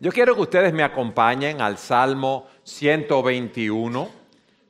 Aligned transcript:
Yo 0.00 0.10
quiero 0.10 0.34
que 0.34 0.42
ustedes 0.42 0.72
me 0.72 0.82
acompañen 0.82 1.60
al 1.60 1.78
Salmo 1.78 2.48
121. 2.64 4.08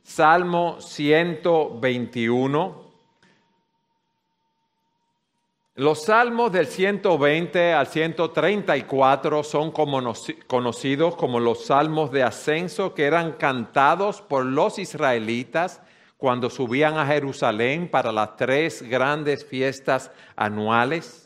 Salmo 0.02 0.80
121. 0.80 2.84
Los 5.76 6.04
salmos 6.04 6.52
del 6.52 6.66
120 6.66 7.72
al 7.72 7.86
134 7.88 9.42
son 9.42 9.72
conocidos 9.72 11.16
como 11.16 11.40
los 11.40 11.64
salmos 11.64 12.12
de 12.12 12.22
ascenso 12.22 12.94
que 12.94 13.06
eran 13.06 13.32
cantados 13.32 14.22
por 14.22 14.44
los 14.44 14.78
israelitas 14.78 15.80
cuando 16.16 16.48
subían 16.48 16.96
a 16.96 17.06
Jerusalén 17.06 17.90
para 17.90 18.12
las 18.12 18.36
tres 18.36 18.82
grandes 18.82 19.44
fiestas 19.44 20.12
anuales. 20.36 21.23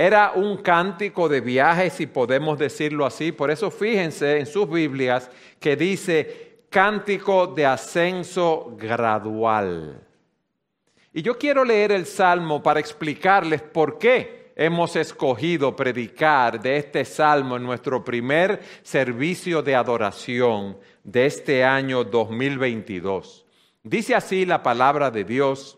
Era 0.00 0.32
un 0.34 0.56
cántico 0.56 1.28
de 1.28 1.42
viaje, 1.42 1.90
si 1.90 2.06
podemos 2.06 2.58
decirlo 2.58 3.04
así. 3.04 3.32
Por 3.32 3.50
eso 3.50 3.70
fíjense 3.70 4.38
en 4.38 4.46
sus 4.46 4.66
Biblias 4.66 5.30
que 5.58 5.76
dice 5.76 6.62
cántico 6.70 7.48
de 7.48 7.66
ascenso 7.66 8.74
gradual. 8.78 10.00
Y 11.12 11.20
yo 11.20 11.36
quiero 11.36 11.66
leer 11.66 11.92
el 11.92 12.06
Salmo 12.06 12.62
para 12.62 12.80
explicarles 12.80 13.60
por 13.60 13.98
qué 13.98 14.54
hemos 14.56 14.96
escogido 14.96 15.76
predicar 15.76 16.58
de 16.58 16.78
este 16.78 17.04
Salmo 17.04 17.58
en 17.58 17.64
nuestro 17.64 18.02
primer 18.02 18.62
servicio 18.82 19.60
de 19.60 19.74
adoración 19.74 20.78
de 21.04 21.26
este 21.26 21.62
año 21.62 22.04
2022. 22.04 23.44
Dice 23.82 24.14
así 24.14 24.46
la 24.46 24.62
palabra 24.62 25.10
de 25.10 25.24
Dios, 25.24 25.76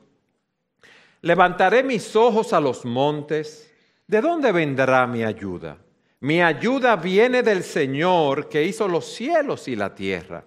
levantaré 1.22 1.82
mis 1.82 2.14
ojos 2.14 2.52
a 2.52 2.60
los 2.60 2.84
montes, 2.84 3.70
¿de 4.06 4.20
dónde 4.20 4.52
vendrá 4.52 5.06
mi 5.06 5.22
ayuda? 5.24 5.78
Mi 6.20 6.42
ayuda 6.42 6.96
viene 6.96 7.42
del 7.42 7.62
Señor 7.62 8.48
que 8.48 8.62
hizo 8.62 8.86
los 8.86 9.06
cielos 9.06 9.68
y 9.68 9.76
la 9.76 9.94
tierra. 9.94 10.44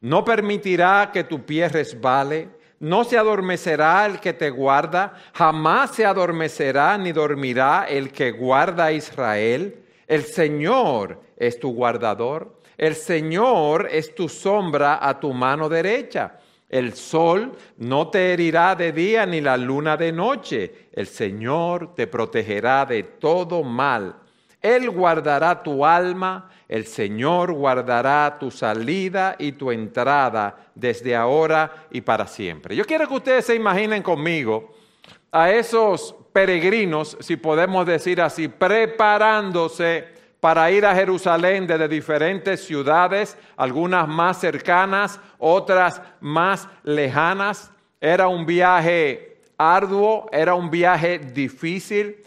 No 0.00 0.24
permitirá 0.24 1.10
que 1.12 1.24
tu 1.24 1.44
pie 1.44 1.68
resbale 1.68 2.56
no 2.78 3.04
se 3.04 3.16
adormecerá 3.16 4.04
el 4.06 4.20
que 4.20 4.32
te 4.32 4.50
guarda, 4.50 5.14
jamás 5.32 5.94
se 5.94 6.04
adormecerá 6.04 6.98
ni 6.98 7.12
dormirá 7.12 7.86
el 7.88 8.12
que 8.12 8.32
guarda 8.32 8.86
a 8.86 8.92
Israel. 8.92 9.82
El 10.06 10.24
Señor 10.24 11.20
es 11.36 11.58
tu 11.58 11.72
guardador, 11.72 12.60
el 12.76 12.94
Señor 12.94 13.88
es 13.90 14.14
tu 14.14 14.28
sombra 14.28 14.98
a 15.00 15.18
tu 15.18 15.32
mano 15.32 15.68
derecha. 15.68 16.38
El 16.68 16.94
sol 16.94 17.52
no 17.78 18.08
te 18.08 18.32
herirá 18.32 18.74
de 18.74 18.92
día 18.92 19.24
ni 19.24 19.40
la 19.40 19.56
luna 19.56 19.96
de 19.96 20.12
noche. 20.12 20.88
El 20.92 21.06
Señor 21.06 21.94
te 21.94 22.06
protegerá 22.06 22.84
de 22.84 23.02
todo 23.02 23.62
mal. 23.62 24.16
Él 24.60 24.90
guardará 24.90 25.62
tu 25.62 25.86
alma, 25.86 26.50
el 26.68 26.86
Señor 26.86 27.52
guardará 27.52 28.36
tu 28.40 28.50
salida 28.50 29.36
y 29.38 29.52
tu 29.52 29.70
entrada 29.70 30.70
desde 30.74 31.14
ahora 31.14 31.86
y 31.92 32.00
para 32.00 32.26
siempre. 32.26 32.74
Yo 32.74 32.84
quiero 32.84 33.06
que 33.06 33.14
ustedes 33.14 33.44
se 33.44 33.54
imaginen 33.54 34.02
conmigo 34.02 34.74
a 35.30 35.52
esos 35.52 36.16
peregrinos, 36.32 37.16
si 37.20 37.36
podemos 37.36 37.86
decir 37.86 38.20
así, 38.20 38.48
preparándose 38.48 40.15
para 40.40 40.70
ir 40.70 40.84
a 40.84 40.94
Jerusalén 40.94 41.66
desde 41.66 41.88
diferentes 41.88 42.64
ciudades, 42.64 43.36
algunas 43.56 44.06
más 44.06 44.38
cercanas, 44.38 45.20
otras 45.38 46.00
más 46.20 46.68
lejanas. 46.84 47.70
Era 48.00 48.28
un 48.28 48.46
viaje 48.46 49.42
arduo, 49.56 50.28
era 50.32 50.54
un 50.54 50.70
viaje 50.70 51.18
difícil. 51.18 52.22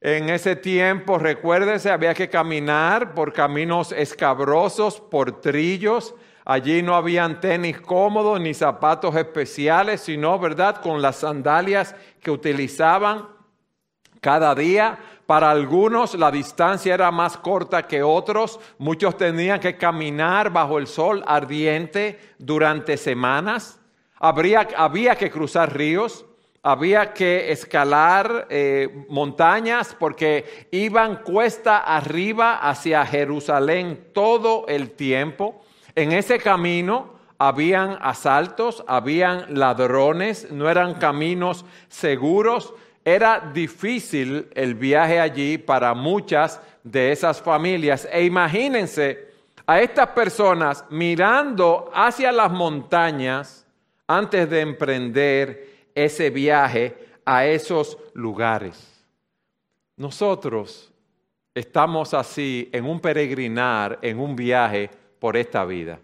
En 0.00 0.28
ese 0.28 0.56
tiempo, 0.56 1.18
recuérdense, 1.18 1.90
había 1.90 2.14
que 2.14 2.28
caminar 2.28 3.14
por 3.14 3.32
caminos 3.32 3.92
escabrosos, 3.92 5.00
por 5.00 5.40
trillos. 5.40 6.14
Allí 6.44 6.82
no 6.82 6.94
habían 6.94 7.40
tenis 7.40 7.80
cómodos 7.80 8.38
ni 8.40 8.52
zapatos 8.52 9.16
especiales, 9.16 10.02
sino, 10.02 10.38
¿verdad?, 10.38 10.82
con 10.82 11.00
las 11.00 11.16
sandalias 11.16 11.94
que 12.20 12.30
utilizaban 12.30 13.33
cada 14.24 14.54
día. 14.54 14.98
Para 15.26 15.50
algunos 15.50 16.14
la 16.14 16.30
distancia 16.30 16.94
era 16.94 17.10
más 17.10 17.36
corta 17.36 17.86
que 17.86 18.02
otros. 18.02 18.58
Muchos 18.78 19.18
tenían 19.18 19.60
que 19.60 19.76
caminar 19.76 20.50
bajo 20.50 20.78
el 20.78 20.86
sol 20.86 21.22
ardiente 21.26 22.18
durante 22.38 22.96
semanas. 22.96 23.78
Habría, 24.18 24.66
había 24.78 25.14
que 25.16 25.30
cruzar 25.30 25.76
ríos 25.76 26.24
había 26.66 27.12
que 27.12 27.52
escalar 27.52 28.46
eh, 28.48 29.04
montañas 29.10 29.94
porque 30.00 30.66
iban 30.70 31.16
cuesta 31.16 31.76
arriba 31.76 32.56
hacia 32.56 33.04
Jerusalén 33.04 34.08
todo 34.14 34.64
el 34.66 34.92
tiempo. 34.92 35.62
En 35.94 36.12
ese 36.12 36.38
camino 36.38 37.16
habían 37.36 37.98
asaltos, 38.00 38.82
habían 38.86 39.58
ladrones, 39.58 40.50
no 40.50 40.70
eran 40.70 40.94
caminos 40.94 41.66
seguros. 41.88 42.72
Era 43.04 43.38
difícil 43.52 44.48
el 44.54 44.74
viaje 44.74 45.20
allí 45.20 45.58
para 45.58 45.92
muchas 45.92 46.60
de 46.82 47.12
esas 47.12 47.40
familias. 47.40 48.08
E 48.10 48.24
imagínense 48.24 49.28
a 49.66 49.80
estas 49.80 50.08
personas 50.08 50.84
mirando 50.88 51.90
hacia 51.92 52.32
las 52.32 52.50
montañas 52.50 53.66
antes 54.06 54.48
de 54.48 54.60
emprender 54.60 55.88
ese 55.94 56.30
viaje 56.30 56.96
a 57.26 57.44
esos 57.46 57.98
lugares. 58.14 59.04
Nosotros 59.96 60.90
estamos 61.54 62.14
así 62.14 62.68
en 62.72 62.86
un 62.86 63.00
peregrinar, 63.00 63.98
en 64.00 64.18
un 64.18 64.34
viaje 64.34 64.90
por 65.18 65.36
esta 65.36 65.64
vida. 65.64 65.98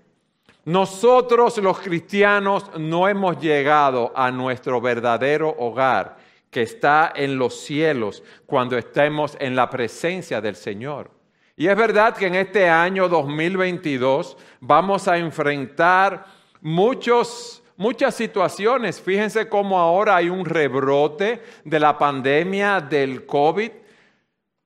Nosotros 0.67 1.57
los 1.59 1.81
cristianos 1.81 2.71
no 2.79 3.09
hemos 3.09 3.41
llegado 3.41 4.13
a 4.15 4.31
nuestro 4.31 4.81
verdadero 4.81 5.55
hogar 5.59 6.20
que 6.51 6.63
está 6.63 7.13
en 7.15 7.39
los 7.39 7.61
cielos 7.61 8.23
cuando 8.47 8.77
estemos 8.77 9.37
en 9.41 9.57
la 9.57 9.71
presencia 9.71 10.41
del 10.41 10.57
Señor. 10.57 11.11
Y 11.57 11.69
es 11.69 11.77
verdad 11.77 12.17
que 12.17 12.27
en 12.27 12.35
este 12.35 12.69
año 12.69 13.09
2022 13.09 14.37
vamos 14.61 15.07
a 15.09 15.19
enfrentar 15.19 16.27
muchos 16.61 17.61
muchas 17.81 18.15
situaciones. 18.15 19.01
Fíjense 19.01 19.49
cómo 19.49 19.79
ahora 19.79 20.17
hay 20.17 20.29
un 20.29 20.45
rebrote 20.45 21.43
de 21.65 21.81
la 21.81 21.97
pandemia 21.97 22.79
del 22.79 23.25
COVID. 23.25 23.71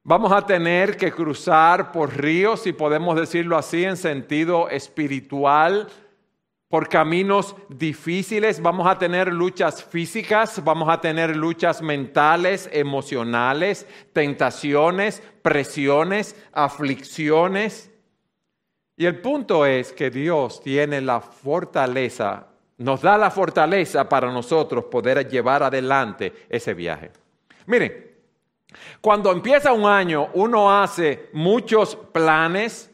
Vamos 0.03 0.33
a 0.33 0.45
tener 0.45 0.97
que 0.97 1.13
cruzar 1.13 1.93
por 1.93 2.17
ríos, 2.17 2.63
si 2.63 2.73
podemos 2.73 3.15
decirlo 3.15 3.57
así, 3.57 3.85
en 3.85 3.97
sentido 3.97 4.69
espiritual, 4.69 5.87
por 6.75 6.89
caminos 6.89 7.55
difíciles. 7.69 8.61
Vamos 8.61 8.89
a 8.89 8.99
tener 8.99 9.33
luchas 9.33 9.85
físicas, 9.85 10.61
vamos 10.65 10.89
a 10.89 11.01
tener 11.01 11.37
luchas 11.37 11.81
mentales, 11.81 12.69
emocionales, 12.73 13.87
tentaciones, 14.13 15.23
presiones, 15.41 16.35
aflicciones. 16.53 17.93
Y 18.97 19.07
el 19.07 19.21
punto 19.21 19.65
es 19.65 19.93
que 19.93 20.11
Dios 20.11 20.61
tiene 20.63 21.01
la 21.01 21.21
fortaleza 21.21 22.49
nos 22.79 23.03
da 23.03 23.17
la 23.17 23.31
fortaleza 23.31 24.09
para 24.09 24.33
nosotros 24.33 24.87
poder 24.87 25.29
llevar 25.29 25.63
adelante 25.63 26.33
ese 26.49 26.75
viaje. 26.75 27.13
Miren, 27.67 28.17
cuando 29.01 29.31
empieza 29.31 29.73
un 29.73 29.87
año, 29.87 30.31
uno 30.35 30.77
hace 30.77 31.31
muchos 31.35 31.95
planes, 31.95 32.91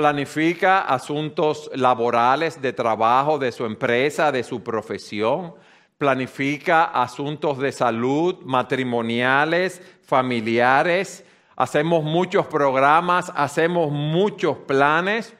planifica 0.00 0.80
asuntos 0.80 1.70
laborales, 1.74 2.62
de 2.62 2.72
trabajo, 2.72 3.38
de 3.38 3.52
su 3.52 3.66
empresa, 3.66 4.32
de 4.32 4.42
su 4.42 4.62
profesión, 4.62 5.52
planifica 5.98 6.84
asuntos 6.84 7.58
de 7.58 7.70
salud, 7.70 8.36
matrimoniales, 8.42 9.82
familiares, 10.02 11.22
hacemos 11.54 12.02
muchos 12.02 12.46
programas, 12.46 13.30
hacemos 13.36 13.92
muchos 13.92 14.56
planes. 14.66 15.36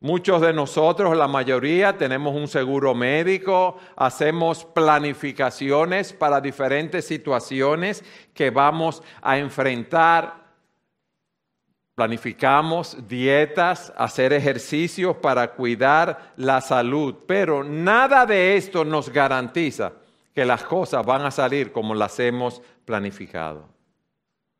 Muchos 0.00 0.40
de 0.40 0.52
nosotros, 0.52 1.16
la 1.16 1.28
mayoría, 1.28 1.96
tenemos 1.96 2.34
un 2.34 2.48
seguro 2.48 2.92
médico, 2.92 3.76
hacemos 3.94 4.64
planificaciones 4.64 6.12
para 6.12 6.40
diferentes 6.40 7.06
situaciones 7.06 8.02
que 8.34 8.50
vamos 8.50 9.00
a 9.22 9.38
enfrentar. 9.38 10.41
Planificamos 12.02 12.96
dietas, 13.06 13.92
hacer 13.96 14.32
ejercicios 14.32 15.18
para 15.18 15.52
cuidar 15.52 16.32
la 16.36 16.60
salud, 16.60 17.14
pero 17.28 17.62
nada 17.62 18.26
de 18.26 18.56
esto 18.56 18.84
nos 18.84 19.08
garantiza 19.08 19.92
que 20.34 20.44
las 20.44 20.64
cosas 20.64 21.06
van 21.06 21.22
a 21.22 21.30
salir 21.30 21.70
como 21.70 21.94
las 21.94 22.18
hemos 22.18 22.60
planificado. 22.84 23.68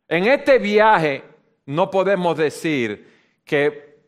En 0.06 0.27
este 0.27 0.61
viaje 0.61 1.25
no 1.67 1.91
podemos 1.91 2.37
decir 2.37 3.09
que 3.44 3.99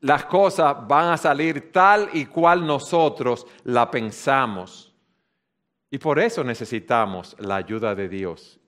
las 0.00 0.24
cosas 0.24 0.74
van 0.88 1.12
a 1.12 1.16
salir 1.16 1.70
tal 1.70 2.08
y 2.12 2.26
cual 2.26 2.66
nosotros 2.66 3.46
la 3.62 3.88
pensamos. 3.88 4.92
Y 5.92 5.98
por 5.98 6.18
eso 6.18 6.42
necesitamos 6.42 7.36
la 7.38 7.54
ayuda 7.54 7.94
de 7.94 8.08
Dios. 8.08 8.58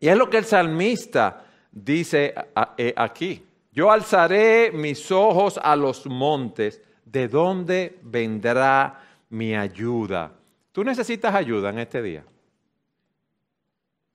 Y 0.00 0.08
es 0.08 0.16
lo 0.16 0.28
que 0.28 0.38
el 0.38 0.44
salmista 0.44 1.44
dice 1.74 2.34
eh, 2.78 2.94
aquí. 2.96 3.44
Yo 3.72 3.90
alzaré 3.90 4.70
mis 4.72 5.10
ojos 5.10 5.58
a 5.60 5.74
los 5.74 6.06
montes, 6.06 6.80
¿de 7.04 7.26
dónde 7.26 7.98
vendrá 8.02 9.00
mi 9.30 9.54
ayuda? 9.56 10.32
¿Tú 10.70 10.84
necesitas 10.84 11.34
ayuda 11.34 11.70
en 11.70 11.80
este 11.80 12.00
día? 12.00 12.24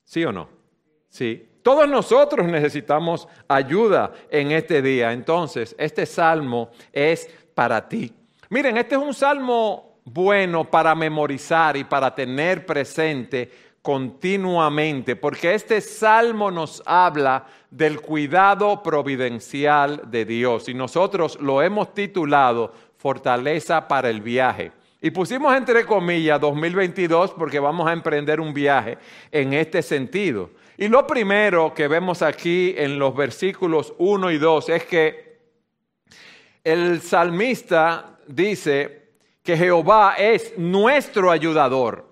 ¿Sí 0.05 0.23
o 0.23 0.31
no? 0.31 0.49
Sí. 1.09 1.45
Todos 1.61 1.89
nosotros 1.89 2.47
necesitamos 2.47 3.27
ayuda 3.49 4.13
en 4.29 4.51
este 4.51 4.81
día. 4.81 5.11
Entonces, 5.11 5.75
este 5.77 6.05
salmo 6.05 6.71
es 6.93 7.29
para 7.53 7.87
ti. 7.87 8.13
Miren, 8.49 8.77
este 8.77 8.95
es 8.95 9.01
un 9.01 9.13
salmo 9.13 9.99
bueno 10.05 10.63
para 10.63 10.95
memorizar 10.95 11.75
y 11.75 11.83
para 11.83 12.15
tener 12.15 12.65
presente 12.65 13.51
continuamente, 13.89 15.15
porque 15.15 15.55
este 15.55 15.81
salmo 15.81 16.51
nos 16.51 16.83
habla 16.85 17.47
del 17.71 17.99
cuidado 17.99 18.83
providencial 18.83 20.03
de 20.11 20.25
Dios 20.25 20.69
y 20.69 20.75
nosotros 20.75 21.39
lo 21.41 21.63
hemos 21.63 21.95
titulado 21.95 22.71
Fortaleza 22.97 23.87
para 23.87 24.11
el 24.11 24.21
viaje. 24.21 24.71
Y 25.01 25.09
pusimos 25.09 25.57
entre 25.57 25.87
comillas 25.87 26.39
2022 26.39 27.31
porque 27.31 27.59
vamos 27.59 27.87
a 27.87 27.93
emprender 27.93 28.39
un 28.39 28.53
viaje 28.53 28.99
en 29.31 29.53
este 29.53 29.81
sentido. 29.81 30.51
Y 30.77 30.87
lo 30.87 31.07
primero 31.07 31.73
que 31.73 31.87
vemos 31.87 32.21
aquí 32.21 32.75
en 32.77 32.99
los 32.99 33.15
versículos 33.15 33.95
1 33.97 34.29
y 34.29 34.37
2 34.37 34.69
es 34.69 34.83
que 34.83 35.39
el 36.63 37.01
salmista 37.01 38.19
dice 38.27 39.13
que 39.41 39.57
Jehová 39.57 40.13
es 40.19 40.53
nuestro 40.59 41.31
ayudador. 41.31 42.08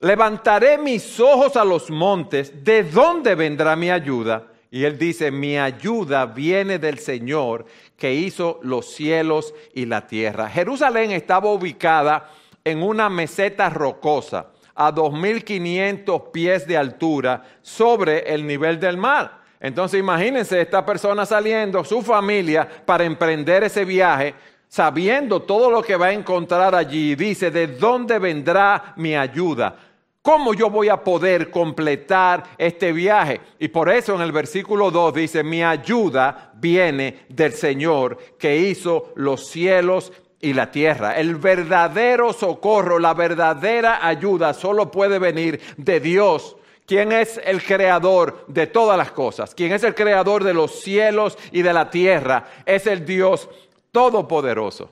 Levantaré 0.00 0.78
mis 0.78 1.18
ojos 1.18 1.56
a 1.56 1.64
los 1.64 1.90
montes, 1.90 2.62
¿de 2.62 2.84
dónde 2.84 3.34
vendrá 3.34 3.74
mi 3.74 3.90
ayuda? 3.90 4.44
Y 4.70 4.84
él 4.84 4.96
dice, 4.96 5.32
mi 5.32 5.58
ayuda 5.58 6.24
viene 6.26 6.78
del 6.78 7.00
Señor 7.00 7.64
que 7.96 8.14
hizo 8.14 8.60
los 8.62 8.92
cielos 8.94 9.52
y 9.74 9.86
la 9.86 10.06
tierra. 10.06 10.48
Jerusalén 10.48 11.10
estaba 11.10 11.50
ubicada 11.50 12.30
en 12.62 12.80
una 12.80 13.10
meseta 13.10 13.70
rocosa 13.70 14.52
a 14.72 14.94
2.500 14.94 16.30
pies 16.30 16.64
de 16.68 16.76
altura 16.76 17.42
sobre 17.60 18.32
el 18.32 18.46
nivel 18.46 18.78
del 18.78 18.98
mar. 18.98 19.40
Entonces 19.58 19.98
imagínense 19.98 20.60
esta 20.60 20.86
persona 20.86 21.26
saliendo, 21.26 21.82
su 21.82 22.02
familia, 22.02 22.68
para 22.86 23.02
emprender 23.02 23.64
ese 23.64 23.84
viaje, 23.84 24.32
sabiendo 24.68 25.42
todo 25.42 25.72
lo 25.72 25.82
que 25.82 25.96
va 25.96 26.06
a 26.06 26.12
encontrar 26.12 26.76
allí. 26.76 27.16
Dice, 27.16 27.50
¿de 27.50 27.66
dónde 27.66 28.20
vendrá 28.20 28.92
mi 28.96 29.16
ayuda? 29.16 29.87
¿Cómo 30.22 30.52
yo 30.52 30.68
voy 30.68 30.88
a 30.88 31.02
poder 31.02 31.50
completar 31.50 32.44
este 32.58 32.92
viaje? 32.92 33.40
Y 33.58 33.68
por 33.68 33.88
eso 33.88 34.14
en 34.14 34.20
el 34.20 34.32
versículo 34.32 34.90
2 34.90 35.14
dice, 35.14 35.42
mi 35.42 35.62
ayuda 35.62 36.52
viene 36.56 37.26
del 37.28 37.52
Señor 37.52 38.18
que 38.38 38.56
hizo 38.56 39.12
los 39.14 39.48
cielos 39.48 40.12
y 40.40 40.52
la 40.52 40.70
tierra. 40.70 41.16
El 41.16 41.36
verdadero 41.36 42.32
socorro, 42.32 42.98
la 42.98 43.14
verdadera 43.14 44.06
ayuda 44.06 44.54
solo 44.54 44.90
puede 44.90 45.18
venir 45.18 45.60
de 45.76 46.00
Dios. 46.00 46.56
quien 46.84 47.12
es 47.12 47.40
el 47.44 47.62
creador 47.62 48.44
de 48.48 48.66
todas 48.66 48.96
las 48.96 49.12
cosas? 49.12 49.54
quien 49.54 49.72
es 49.72 49.84
el 49.84 49.94
creador 49.94 50.42
de 50.42 50.54
los 50.54 50.80
cielos 50.80 51.36
y 51.52 51.62
de 51.62 51.72
la 51.72 51.90
tierra? 51.90 52.46
Es 52.66 52.86
el 52.86 53.04
Dios 53.04 53.48
todopoderoso. 53.92 54.90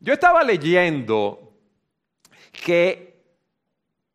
Yo 0.00 0.12
estaba 0.12 0.42
leyendo 0.42 1.52
que 2.64 3.07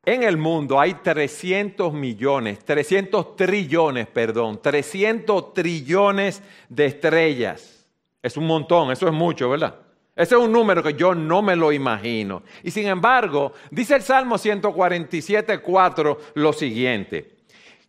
en 0.05 0.23
el 0.23 0.37
mundo 0.37 0.79
hay 0.79 0.95
300 0.95 1.93
millones, 1.93 2.59
300 2.65 3.37
trillones, 3.37 4.07
perdón, 4.07 4.59
300 4.61 5.53
trillones 5.53 6.43
de 6.67 6.85
estrellas. 6.85 7.87
Es 8.21 8.35
un 8.35 8.45
montón, 8.45 8.91
eso 8.91 9.07
es 9.07 9.13
mucho, 9.13 9.49
¿verdad? 9.49 9.75
Ese 10.15 10.35
es 10.35 10.41
un 10.41 10.51
número 10.51 10.83
que 10.83 10.93
yo 10.93 11.15
no 11.15 11.41
me 11.41 11.55
lo 11.55 11.71
imagino. 11.71 12.43
Y 12.63 12.71
sin 12.71 12.87
embargo, 12.87 13.53
dice 13.71 13.95
el 13.95 14.03
Salmo 14.03 14.37
147, 14.37 15.59
4 15.59 16.19
lo 16.35 16.53
siguiente, 16.53 17.37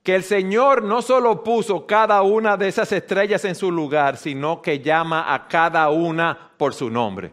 que 0.02 0.14
el 0.14 0.22
Señor 0.22 0.84
no 0.84 1.02
solo 1.02 1.42
puso 1.42 1.84
cada 1.84 2.22
una 2.22 2.56
de 2.56 2.68
esas 2.68 2.92
estrellas 2.92 3.44
en 3.44 3.56
su 3.56 3.72
lugar, 3.72 4.16
sino 4.16 4.62
que 4.62 4.78
llama 4.78 5.34
a 5.34 5.48
cada 5.48 5.90
una 5.90 6.52
por 6.56 6.74
su 6.74 6.88
nombre. 6.88 7.32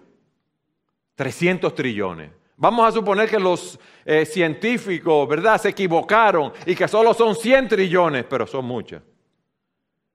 300 1.16 1.76
trillones. 1.76 2.41
Vamos 2.62 2.88
a 2.88 2.92
suponer 2.92 3.28
que 3.28 3.40
los 3.40 3.80
eh, 4.06 4.24
científicos, 4.24 5.28
¿verdad?, 5.28 5.60
se 5.60 5.70
equivocaron 5.70 6.54
y 6.64 6.76
que 6.76 6.88
solo 6.88 7.12
son 7.16 7.36
100 7.36 7.70
trillones, 7.70 8.24
pero 8.26 8.46
son 8.46 8.66
muchas. 8.66 9.02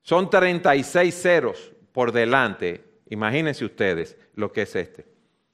Son 0.00 0.31
36 0.31 1.12
ceros 1.12 1.72
por 1.90 2.12
delante. 2.12 3.00
Imagínense 3.10 3.64
ustedes 3.64 4.16
lo 4.37 4.52
que 4.52 4.62
es 4.62 4.76
este. 4.76 5.06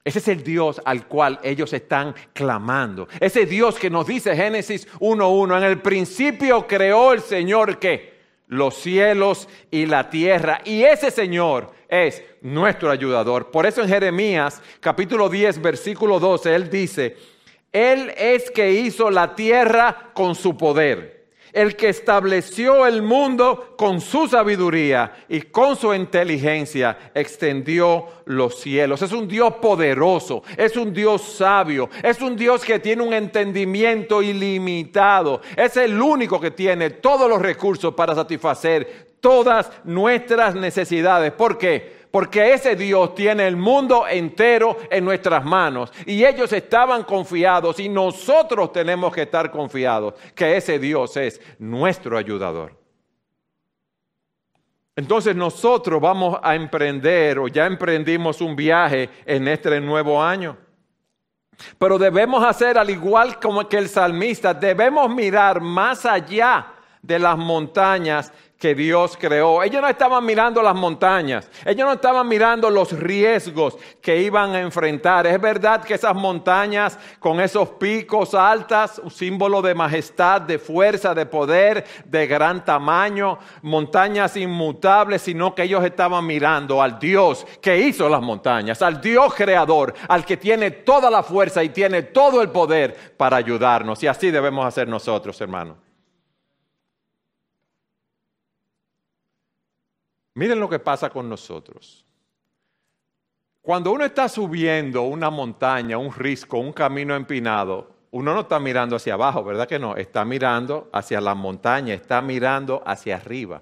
Ese 0.03 0.19
es 0.19 0.27
el 0.27 0.43
Dios 0.43 0.79
al 0.85 1.07
cual 1.07 1.39
ellos 1.41 1.73
están 1.73 2.13
clamando. 2.31 3.07
Ese 3.19 3.47
Dios 3.47 3.79
que 3.79 3.89
nos 3.89 4.05
dice 4.05 4.35
Génesis 4.35 4.87
1.1, 4.99 5.57
en 5.57 5.63
el 5.63 5.81
principio 5.81 6.67
creó 6.67 7.13
el 7.13 7.21
Señor 7.21 7.79
que 7.79 8.13
los 8.45 8.75
cielos 8.75 9.49
y 9.71 9.87
la 9.87 10.11
tierra. 10.11 10.61
Y 10.63 10.83
ese 10.83 11.09
Señor 11.09 11.71
es 11.93 12.23
nuestro 12.41 12.89
ayudador. 12.89 13.51
Por 13.51 13.65
eso 13.65 13.81
en 13.81 13.87
Jeremías 13.87 14.61
capítulo 14.79 15.29
10, 15.29 15.61
versículo 15.61 16.19
12, 16.19 16.55
Él 16.55 16.69
dice, 16.69 17.17
Él 17.71 18.11
es 18.17 18.49
que 18.49 18.71
hizo 18.71 19.11
la 19.11 19.35
tierra 19.35 20.11
con 20.13 20.33
su 20.33 20.57
poder 20.57 21.23
el 21.53 21.75
que 21.75 21.89
estableció 21.89 22.87
el 22.87 23.03
mundo 23.03 23.75
con 23.77 24.01
su 24.01 24.27
sabiduría 24.27 25.13
y 25.29 25.41
con 25.43 25.75
su 25.75 25.93
inteligencia 25.93 27.11
extendió 27.13 28.07
los 28.25 28.59
cielos. 28.59 29.03
Es 29.03 29.11
un 29.11 29.27
Dios 29.27 29.53
poderoso, 29.61 30.41
es 30.57 30.75
un 30.75 30.91
Dios 30.91 31.21
sabio, 31.21 31.91
es 32.01 32.19
un 32.21 32.35
Dios 32.35 32.65
que 32.65 32.79
tiene 32.79 33.03
un 33.03 33.13
entendimiento 33.13 34.23
ilimitado, 34.23 35.41
es 35.55 35.77
el 35.77 36.01
único 36.01 36.41
que 36.41 36.51
tiene 36.51 36.89
todos 36.89 37.29
los 37.29 37.39
recursos 37.39 37.93
para 37.93 38.15
satisfacer 38.15 39.12
todas 39.23 39.71
nuestras 39.85 40.53
necesidades. 40.53 41.31
¿Por 41.31 41.57
qué? 41.57 42.03
porque 42.13 42.53
ese 42.53 42.75
Dios 42.75 43.15
tiene 43.15 43.47
el 43.47 43.55
mundo 43.55 44.07
entero 44.07 44.77
en 44.91 45.03
nuestras 45.03 45.43
manos. 45.43 45.91
Y 46.05 46.23
ellos 46.23 46.53
estaban 46.53 47.05
confiados 47.05 47.79
y 47.79 47.89
nosotros 47.89 48.71
tenemos 48.71 49.11
que 49.11 49.23
estar 49.23 49.49
confiados 49.49 50.13
que 50.35 50.55
ese 50.55 50.77
Dios 50.77 51.17
es 51.17 51.41
nuestro 51.57 52.15
ayudador. 52.15 52.77
Entonces 54.95 55.35
nosotros 55.35 55.99
vamos 55.99 56.37
a 56.43 56.53
emprender 56.53 57.39
o 57.39 57.47
ya 57.47 57.65
emprendimos 57.65 58.41
un 58.41 58.55
viaje 58.55 59.09
en 59.25 59.47
este 59.47 59.81
nuevo 59.81 60.21
año. 60.21 60.55
Pero 61.79 61.97
debemos 61.97 62.43
hacer 62.43 62.77
al 62.77 62.91
igual 62.91 63.39
como 63.39 63.67
que 63.67 63.79
el 63.79 63.89
salmista, 63.89 64.53
debemos 64.53 65.09
mirar 65.09 65.61
más 65.61 66.05
allá 66.05 66.72
de 67.03 67.19
las 67.19 67.37
montañas 67.37 68.33
que 68.63 68.73
Dios 68.73 69.17
creó. 69.19 69.61
Ellos 69.61 69.81
no 69.81 69.89
estaban 69.89 70.25
mirando 70.25 70.61
las 70.61 70.73
montañas, 70.73 71.49
ellos 71.65 71.85
no 71.85 71.91
estaban 71.91 72.25
mirando 72.29 72.69
los 72.69 72.97
riesgos 72.97 73.77
que 74.01 74.21
iban 74.21 74.55
a 74.55 74.61
enfrentar. 74.61 75.27
Es 75.27 75.41
verdad 75.41 75.83
que 75.83 75.95
esas 75.95 76.15
montañas 76.15 76.97
con 77.19 77.41
esos 77.41 77.71
picos 77.71 78.33
altas, 78.33 79.01
un 79.03 79.11
símbolo 79.11 79.61
de 79.61 79.75
majestad, 79.75 80.39
de 80.39 80.59
fuerza, 80.59 81.13
de 81.13 81.25
poder, 81.25 81.83
de 82.05 82.25
gran 82.25 82.63
tamaño, 82.63 83.37
montañas 83.63 84.37
inmutables, 84.37 85.23
sino 85.23 85.53
que 85.53 85.63
ellos 85.63 85.83
estaban 85.83 86.25
mirando 86.25 86.81
al 86.81 86.97
Dios 86.97 87.45
que 87.61 87.77
hizo 87.79 88.07
las 88.07 88.21
montañas, 88.21 88.81
al 88.81 89.01
Dios 89.01 89.33
creador, 89.35 89.93
al 90.07 90.23
que 90.23 90.37
tiene 90.37 90.71
toda 90.71 91.11
la 91.11 91.21
fuerza 91.21 91.61
y 91.65 91.69
tiene 91.69 92.03
todo 92.03 92.41
el 92.41 92.47
poder 92.47 93.13
para 93.17 93.35
ayudarnos. 93.35 94.01
Y 94.03 94.07
así 94.07 94.31
debemos 94.31 94.65
hacer 94.65 94.87
nosotros, 94.87 95.41
hermanos. 95.41 95.92
Miren 100.35 100.59
lo 100.59 100.69
que 100.69 100.79
pasa 100.79 101.09
con 101.09 101.29
nosotros. 101.29 102.05
Cuando 103.61 103.91
uno 103.91 104.03
está 104.03 104.27
subiendo 104.27 105.03
una 105.03 105.29
montaña, 105.29 105.97
un 105.97 106.13
risco, 106.13 106.57
un 106.57 106.73
camino 106.73 107.15
empinado, 107.15 107.93
uno 108.11 108.33
no 108.33 108.41
está 108.41 108.59
mirando 108.59 108.95
hacia 108.95 109.13
abajo, 109.13 109.43
¿verdad 109.43 109.67
que 109.67 109.79
no? 109.79 109.95
Está 109.95 110.25
mirando 110.25 110.89
hacia 110.91 111.21
la 111.21 111.33
montaña, 111.33 111.93
está 111.93 112.21
mirando 112.21 112.83
hacia 112.85 113.15
arriba. 113.15 113.61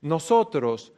Nosotros 0.00 0.92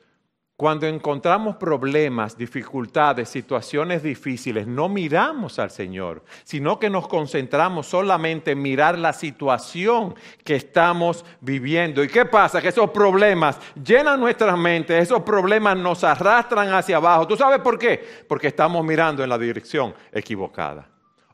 cuando 0.60 0.86
encontramos 0.86 1.56
problemas, 1.56 2.36
dificultades, 2.36 3.30
situaciones 3.30 4.02
difíciles, 4.02 4.66
no 4.66 4.90
miramos 4.90 5.58
al 5.58 5.70
Señor, 5.70 6.22
sino 6.44 6.78
que 6.78 6.90
nos 6.90 7.08
concentramos 7.08 7.86
solamente 7.86 8.50
en 8.50 8.60
mirar 8.60 8.98
la 8.98 9.14
situación 9.14 10.14
que 10.44 10.56
estamos 10.56 11.24
viviendo. 11.40 12.04
¿Y 12.04 12.08
qué 12.08 12.26
pasa? 12.26 12.60
Que 12.60 12.68
esos 12.68 12.90
problemas 12.90 13.58
llenan 13.82 14.20
nuestras 14.20 14.58
mentes, 14.58 15.02
esos 15.02 15.22
problemas 15.22 15.78
nos 15.78 16.04
arrastran 16.04 16.70
hacia 16.74 16.98
abajo. 16.98 17.26
¿Tú 17.26 17.38
sabes 17.38 17.60
por 17.60 17.78
qué? 17.78 17.98
Porque 18.28 18.48
estamos 18.48 18.84
mirando 18.84 19.24
en 19.24 19.30
la 19.30 19.38
dirección 19.38 19.94
equivocada. 20.12 20.86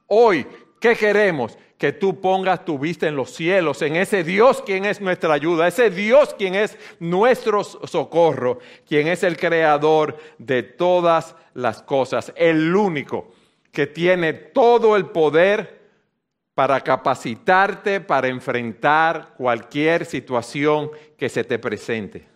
Hoy 0.07 0.47
¿Qué 0.81 0.95
queremos? 0.95 1.59
Que 1.79 1.93
tú 1.93 2.21
pongas 2.21 2.65
tu 2.65 2.79
vista 2.79 3.07
en 3.07 3.17
los 3.17 3.31
cielos, 3.31 3.83
en 3.83 3.97
ese 3.97 4.25
Dios 4.25 4.63
quien 4.63 4.85
es 4.85 5.01
nuestra 5.01 5.35
ayuda, 5.35 5.69
ese 5.69 5.91
Dios 5.91 6.35
quien 6.35 6.55
es 6.55 6.79
nuestro 7.01 7.65
socorro, 7.65 8.59
quien 8.87 9.09
es 9.09 9.23
el 9.23 9.37
creador 9.37 10.17
de 10.39 10.63
todas 10.63 11.37
las 11.55 11.83
cosas, 11.83 12.33
el 12.37 12.75
único 12.75 13.33
que 13.73 13.87
tiene 13.87 14.33
todo 14.33 14.97
el 14.97 15.07
poder 15.07 15.77
para 16.57 16.81
capacitarte 16.81 18.01
para 18.01 18.29
enfrentar 18.29 19.35
cualquier 19.37 20.07
situación 20.07 20.91
que 21.19 21.29
se 21.29 21.45
te 21.45 21.59
presente. 21.59 22.27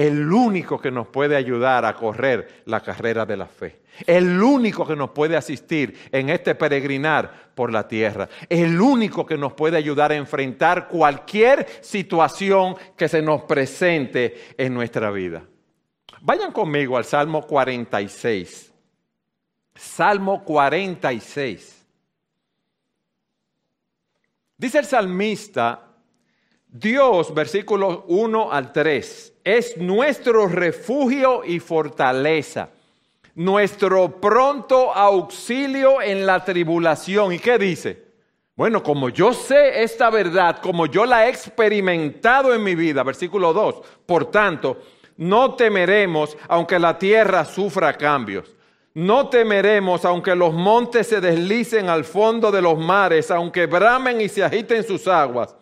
El 0.00 0.32
único 0.32 0.80
que 0.80 0.90
nos 0.90 1.08
puede 1.08 1.36
ayudar 1.36 1.84
a 1.84 1.94
correr 1.94 2.62
la 2.64 2.80
carrera 2.80 3.26
de 3.26 3.36
la 3.36 3.44
fe. 3.44 3.82
El 4.06 4.42
único 4.42 4.86
que 4.86 4.96
nos 4.96 5.10
puede 5.10 5.36
asistir 5.36 6.08
en 6.10 6.30
este 6.30 6.54
peregrinar 6.54 7.50
por 7.54 7.70
la 7.70 7.86
tierra. 7.86 8.26
El 8.48 8.80
único 8.80 9.26
que 9.26 9.36
nos 9.36 9.52
puede 9.52 9.76
ayudar 9.76 10.10
a 10.10 10.16
enfrentar 10.16 10.88
cualquier 10.88 11.66
situación 11.82 12.76
que 12.96 13.08
se 13.08 13.20
nos 13.20 13.42
presente 13.42 14.54
en 14.56 14.72
nuestra 14.72 15.10
vida. 15.10 15.42
Vayan 16.22 16.50
conmigo 16.50 16.96
al 16.96 17.04
Salmo 17.04 17.46
46. 17.46 18.72
Salmo 19.74 20.42
46. 20.46 21.86
Dice 24.56 24.78
el 24.78 24.86
salmista, 24.86 25.89
Dios, 26.72 27.34
versículos 27.34 28.00
1 28.06 28.52
al 28.52 28.72
3, 28.72 29.34
es 29.42 29.76
nuestro 29.76 30.46
refugio 30.46 31.44
y 31.44 31.58
fortaleza, 31.58 32.70
nuestro 33.34 34.20
pronto 34.20 34.92
auxilio 34.94 36.00
en 36.00 36.24
la 36.24 36.44
tribulación. 36.44 37.32
¿Y 37.32 37.40
qué 37.40 37.58
dice? 37.58 38.10
Bueno, 38.54 38.82
como 38.82 39.08
yo 39.08 39.32
sé 39.32 39.82
esta 39.82 40.10
verdad, 40.10 40.58
como 40.62 40.86
yo 40.86 41.06
la 41.06 41.26
he 41.26 41.30
experimentado 41.30 42.54
en 42.54 42.62
mi 42.62 42.76
vida, 42.76 43.02
versículo 43.02 43.52
2, 43.52 43.82
por 44.06 44.30
tanto, 44.30 44.78
no 45.16 45.54
temeremos 45.54 46.36
aunque 46.46 46.78
la 46.78 46.96
tierra 46.98 47.44
sufra 47.44 47.94
cambios 47.94 48.54
no 48.94 49.28
temeremos 49.28 50.04
aunque 50.04 50.34
los 50.34 50.52
montes 50.52 51.06
se 51.06 51.20
deslicen 51.20 51.88
al 51.88 52.04
fondo 52.04 52.50
de 52.50 52.60
los 52.60 52.76
mares, 52.76 53.30
aunque 53.30 53.66
bramen 53.66 54.20
y 54.20 54.28
se 54.28 54.42
agiten 54.42 54.82
sus 54.82 55.06
aguas, 55.06 55.54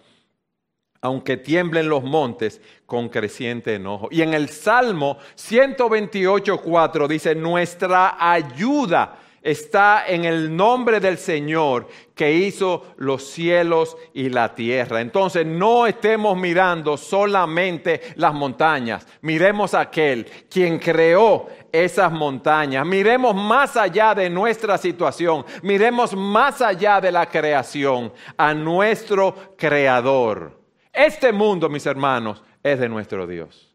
aunque 1.00 1.36
tiemblen 1.36 1.88
los 1.88 2.02
montes 2.02 2.60
con 2.86 3.08
creciente 3.08 3.74
enojo. 3.74 4.08
Y 4.10 4.22
en 4.22 4.34
el 4.34 4.48
Salmo 4.48 5.18
128.4 5.36 7.06
dice, 7.06 7.34
nuestra 7.34 8.16
ayuda 8.18 9.18
está 9.42 10.04
en 10.06 10.24
el 10.24 10.54
nombre 10.54 11.00
del 11.00 11.16
Señor 11.16 11.88
que 12.14 12.32
hizo 12.32 12.94
los 12.96 13.24
cielos 13.24 13.96
y 14.12 14.28
la 14.28 14.54
tierra. 14.54 15.00
Entonces 15.00 15.46
no 15.46 15.86
estemos 15.86 16.36
mirando 16.36 16.96
solamente 16.96 18.00
las 18.16 18.34
montañas, 18.34 19.06
miremos 19.22 19.74
a 19.74 19.80
aquel 19.80 20.26
quien 20.50 20.78
creó 20.78 21.48
esas 21.70 22.10
montañas, 22.10 22.84
miremos 22.84 23.34
más 23.34 23.76
allá 23.76 24.14
de 24.14 24.28
nuestra 24.28 24.76
situación, 24.78 25.44
miremos 25.62 26.14
más 26.14 26.60
allá 26.60 27.00
de 27.00 27.12
la 27.12 27.26
creación, 27.26 28.12
a 28.36 28.54
nuestro 28.54 29.54
creador. 29.56 30.57
Este 30.92 31.32
mundo, 31.32 31.68
mis 31.68 31.86
hermanos, 31.86 32.42
es 32.62 32.78
de 32.80 32.88
nuestro 32.88 33.26
Dios. 33.26 33.68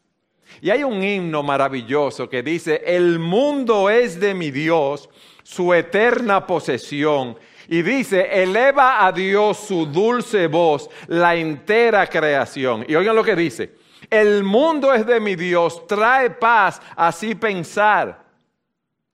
Y 0.61 0.69
hay 0.69 0.83
un 0.83 1.03
himno 1.03 1.43
maravilloso 1.43 2.29
que 2.29 2.43
dice, 2.43 2.81
el 2.85 3.19
mundo 3.19 3.89
es 3.89 4.19
de 4.19 4.33
mi 4.33 4.51
Dios 4.51 5.09
su 5.43 5.73
eterna 5.73 6.45
posesión. 6.45 7.37
Y 7.67 7.81
dice, 7.81 8.41
eleva 8.43 9.05
a 9.05 9.11
Dios 9.11 9.57
su 9.57 9.85
dulce 9.85 10.47
voz, 10.47 10.89
la 11.07 11.35
entera 11.35 12.07
creación. 12.07 12.85
Y 12.87 12.95
oigan 12.95 13.15
lo 13.15 13.23
que 13.23 13.35
dice, 13.35 13.75
el 14.09 14.43
mundo 14.43 14.93
es 14.93 15.05
de 15.05 15.19
mi 15.19 15.35
Dios, 15.35 15.87
trae 15.87 16.29
paz, 16.29 16.81
así 16.95 17.35
pensar. 17.35 18.23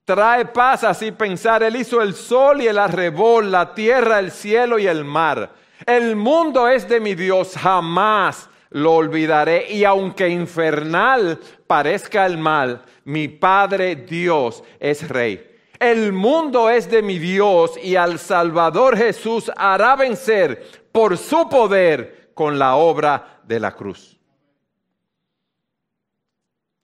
Trae 0.04 0.44
paz, 0.46 0.82
así 0.82 1.12
pensar. 1.12 1.62
Él 1.62 1.76
hizo 1.76 2.02
el 2.02 2.14
sol 2.14 2.60
y 2.60 2.66
el 2.66 2.78
arrebol, 2.78 3.50
la 3.50 3.74
tierra, 3.74 4.18
el 4.18 4.32
cielo 4.32 4.78
y 4.78 4.86
el 4.86 5.04
mar. 5.04 5.52
El 5.86 6.16
mundo 6.16 6.68
es 6.68 6.88
de 6.88 7.00
mi 7.00 7.14
Dios, 7.14 7.56
jamás 7.56 8.48
lo 8.70 8.94
olvidaré. 8.94 9.70
Y 9.72 9.84
aunque 9.84 10.28
infernal 10.28 11.38
parezca 11.66 12.26
el 12.26 12.38
mal, 12.38 12.84
mi 13.04 13.28
Padre 13.28 13.96
Dios 13.96 14.62
es 14.78 15.08
rey. 15.08 15.46
El 15.78 16.12
mundo 16.12 16.68
es 16.68 16.90
de 16.90 17.00
mi 17.00 17.18
Dios 17.18 17.78
y 17.82 17.96
al 17.96 18.18
Salvador 18.18 18.96
Jesús 18.96 19.50
hará 19.56 19.96
vencer 19.96 20.62
por 20.92 21.16
su 21.16 21.48
poder 21.48 22.32
con 22.34 22.58
la 22.58 22.76
obra 22.76 23.40
de 23.44 23.58
la 23.58 23.74
cruz. 23.74 24.18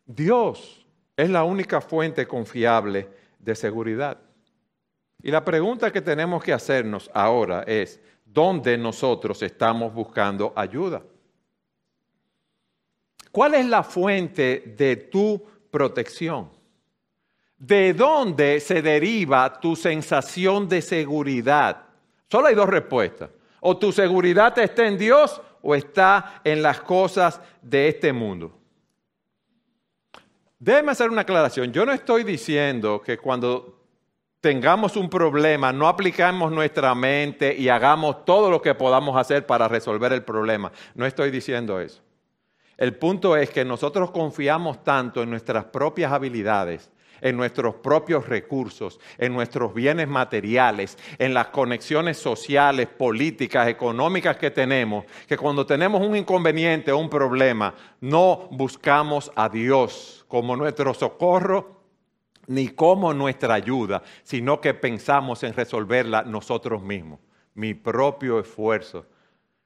Dios 0.06 0.86
es 1.16 1.28
la 1.28 1.44
única 1.44 1.80
fuente 1.80 2.26
confiable 2.26 3.08
de 3.38 3.54
seguridad. 3.54 4.18
Y 5.22 5.30
la 5.30 5.44
pregunta 5.44 5.92
que 5.92 6.00
tenemos 6.00 6.42
que 6.42 6.52
hacernos 6.52 7.10
ahora 7.12 7.64
es, 7.66 8.00
¿dónde 8.36 8.76
nosotros 8.76 9.42
estamos 9.42 9.94
buscando 9.94 10.52
ayuda? 10.54 11.02
¿Cuál 13.32 13.54
es 13.54 13.64
la 13.64 13.82
fuente 13.82 14.74
de 14.76 14.94
tu 14.96 15.42
protección? 15.70 16.50
¿De 17.56 17.94
dónde 17.94 18.60
se 18.60 18.82
deriva 18.82 19.58
tu 19.58 19.74
sensación 19.74 20.68
de 20.68 20.82
seguridad? 20.82 21.84
Solo 22.30 22.48
hay 22.48 22.54
dos 22.54 22.68
respuestas. 22.68 23.30
O 23.60 23.78
tu 23.78 23.90
seguridad 23.90 24.56
está 24.58 24.86
en 24.86 24.98
Dios 24.98 25.40
o 25.62 25.74
está 25.74 26.42
en 26.44 26.60
las 26.60 26.82
cosas 26.82 27.40
de 27.62 27.88
este 27.88 28.12
mundo. 28.12 28.52
Déjeme 30.58 30.92
hacer 30.92 31.08
una 31.08 31.22
aclaración. 31.22 31.72
Yo 31.72 31.86
no 31.86 31.92
estoy 31.92 32.22
diciendo 32.22 33.00
que 33.00 33.16
cuando 33.16 33.75
tengamos 34.40 34.96
un 34.96 35.10
problema 35.10 35.72
no 35.72 35.88
aplicamos 35.88 36.52
nuestra 36.52 36.94
mente 36.94 37.54
y 37.56 37.68
hagamos 37.68 38.24
todo 38.24 38.50
lo 38.50 38.62
que 38.62 38.74
podamos 38.74 39.16
hacer 39.16 39.46
para 39.46 39.68
resolver 39.68 40.12
el 40.12 40.22
problema. 40.22 40.70
No 40.94 41.06
estoy 41.06 41.30
diciendo 41.30 41.80
eso. 41.80 42.02
El 42.76 42.94
punto 42.96 43.36
es 43.36 43.50
que 43.50 43.64
nosotros 43.64 44.10
confiamos 44.10 44.84
tanto 44.84 45.22
en 45.22 45.30
nuestras 45.30 45.64
propias 45.64 46.12
habilidades 46.12 46.90
en 47.20 47.36
nuestros 47.36 47.76
propios 47.76 48.28
recursos, 48.28 49.00
en 49.18 49.32
nuestros 49.32 49.72
bienes 49.74 50.08
materiales, 50.08 50.98
en 51.18 51.34
las 51.34 51.48
conexiones 51.48 52.18
sociales, 52.18 52.88
políticas, 52.88 53.68
económicas 53.68 54.36
que 54.36 54.50
tenemos, 54.50 55.04
que 55.26 55.36
cuando 55.36 55.66
tenemos 55.66 56.06
un 56.06 56.16
inconveniente 56.16 56.92
o 56.92 56.98
un 56.98 57.10
problema, 57.10 57.74
no 58.00 58.48
buscamos 58.50 59.32
a 59.34 59.48
Dios 59.48 60.24
como 60.28 60.56
nuestro 60.56 60.94
socorro 60.94 61.75
ni 62.46 62.68
como 62.68 63.12
nuestra 63.12 63.54
ayuda, 63.54 64.02
sino 64.22 64.60
que 64.60 64.74
pensamos 64.74 65.42
en 65.42 65.54
resolverla 65.54 66.22
nosotros 66.22 66.82
mismos, 66.82 67.20
mi 67.54 67.74
propio 67.74 68.38
esfuerzo. 68.38 69.06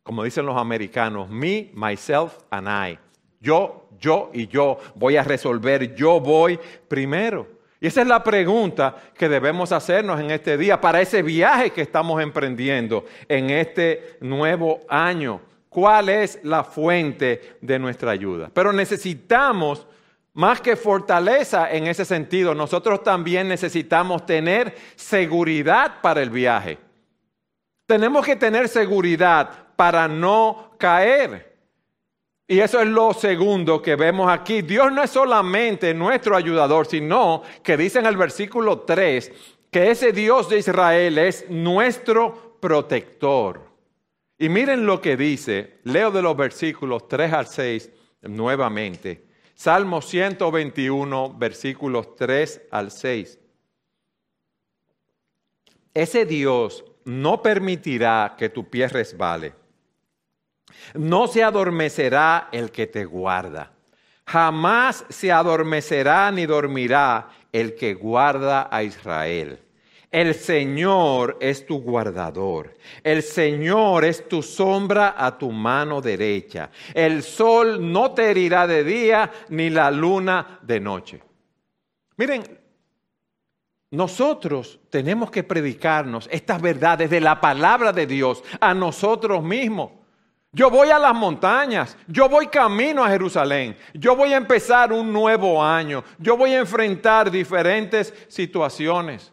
Como 0.02 0.24
dicen 0.24 0.46
los 0.46 0.56
americanos, 0.56 1.28
me, 1.28 1.70
myself 1.74 2.38
and 2.50 2.68
I. 2.68 2.98
Yo, 3.40 3.88
yo 3.98 4.30
y 4.32 4.46
yo 4.46 4.78
voy 4.94 5.16
a 5.16 5.22
resolver, 5.22 5.94
yo 5.94 6.20
voy 6.20 6.58
primero. 6.88 7.60
Y 7.80 7.86
esa 7.86 8.02
es 8.02 8.06
la 8.06 8.22
pregunta 8.22 8.94
que 9.16 9.28
debemos 9.28 9.72
hacernos 9.72 10.20
en 10.20 10.30
este 10.30 10.58
día 10.58 10.80
para 10.80 11.00
ese 11.00 11.22
viaje 11.22 11.70
que 11.70 11.80
estamos 11.80 12.20
emprendiendo 12.22 13.06
en 13.26 13.48
este 13.48 14.18
nuevo 14.20 14.80
año. 14.88 15.40
¿Cuál 15.70 16.10
es 16.10 16.40
la 16.42 16.62
fuente 16.62 17.56
de 17.60 17.78
nuestra 17.78 18.10
ayuda? 18.10 18.50
Pero 18.52 18.72
necesitamos 18.72 19.86
más 20.32 20.60
que 20.60 20.76
fortaleza 20.76 21.70
en 21.70 21.86
ese 21.86 22.04
sentido, 22.04 22.54
nosotros 22.54 23.02
también 23.02 23.48
necesitamos 23.48 24.24
tener 24.26 24.74
seguridad 24.94 26.00
para 26.00 26.22
el 26.22 26.30
viaje. 26.30 26.78
Tenemos 27.86 28.24
que 28.24 28.36
tener 28.36 28.68
seguridad 28.68 29.50
para 29.74 30.06
no 30.06 30.72
caer. 30.78 31.50
Y 32.46 32.60
eso 32.60 32.80
es 32.80 32.86
lo 32.86 33.12
segundo 33.12 33.80
que 33.80 33.96
vemos 33.96 34.30
aquí. 34.30 34.62
Dios 34.62 34.92
no 34.92 35.02
es 35.02 35.10
solamente 35.10 35.94
nuestro 35.94 36.36
ayudador, 36.36 36.86
sino 36.86 37.42
que 37.62 37.76
dice 37.76 38.00
en 38.00 38.06
el 38.06 38.16
versículo 38.16 38.80
3 38.80 39.32
que 39.70 39.90
ese 39.90 40.12
Dios 40.12 40.48
de 40.48 40.58
Israel 40.58 41.18
es 41.18 41.48
nuestro 41.48 42.58
protector. 42.60 43.70
Y 44.36 44.48
miren 44.48 44.84
lo 44.84 45.00
que 45.00 45.16
dice, 45.16 45.78
leo 45.84 46.10
de 46.10 46.22
los 46.22 46.36
versículos 46.36 47.06
3 47.08 47.32
al 47.32 47.46
6 47.46 47.90
nuevamente. 48.22 49.29
Salmo 49.60 50.00
121, 50.00 51.34
versículos 51.36 52.16
3 52.16 52.62
al 52.70 52.90
6. 52.90 53.38
Ese 55.92 56.24
Dios 56.24 56.82
no 57.04 57.42
permitirá 57.42 58.36
que 58.38 58.48
tu 58.48 58.70
pie 58.70 58.88
resbale 58.88 59.60
no 60.94 61.26
se 61.26 61.42
adormecerá 61.42 62.48
el 62.52 62.70
que 62.70 62.86
te 62.86 63.04
guarda. 63.04 63.72
Jamás 64.26 65.04
se 65.10 65.30
adormecerá 65.30 66.30
ni 66.30 66.46
dormirá 66.46 67.28
el 67.52 67.74
que 67.74 67.92
guarda 67.94 68.68
a 68.70 68.82
Israel. 68.82 69.60
El 70.10 70.34
Señor 70.34 71.38
es 71.40 71.64
tu 71.64 71.80
guardador. 71.80 72.76
El 73.04 73.22
Señor 73.22 74.04
es 74.04 74.28
tu 74.28 74.42
sombra 74.42 75.14
a 75.16 75.38
tu 75.38 75.52
mano 75.52 76.00
derecha. 76.00 76.70
El 76.92 77.22
sol 77.22 77.92
no 77.92 78.10
te 78.12 78.30
herirá 78.30 78.66
de 78.66 78.82
día 78.82 79.30
ni 79.50 79.70
la 79.70 79.90
luna 79.90 80.58
de 80.62 80.80
noche. 80.80 81.22
Miren, 82.16 82.42
nosotros 83.92 84.80
tenemos 84.90 85.30
que 85.30 85.44
predicarnos 85.44 86.28
estas 86.32 86.60
verdades 86.60 87.08
de 87.08 87.20
la 87.20 87.40
palabra 87.40 87.92
de 87.92 88.06
Dios 88.06 88.42
a 88.60 88.74
nosotros 88.74 89.42
mismos. 89.44 89.92
Yo 90.52 90.68
voy 90.70 90.90
a 90.90 90.98
las 90.98 91.14
montañas, 91.14 91.96
yo 92.08 92.28
voy 92.28 92.48
camino 92.48 93.04
a 93.04 93.08
Jerusalén, 93.08 93.76
yo 93.94 94.16
voy 94.16 94.32
a 94.32 94.36
empezar 94.36 94.92
un 94.92 95.12
nuevo 95.12 95.62
año, 95.62 96.02
yo 96.18 96.36
voy 96.36 96.54
a 96.54 96.58
enfrentar 96.58 97.30
diferentes 97.30 98.12
situaciones. 98.26 99.32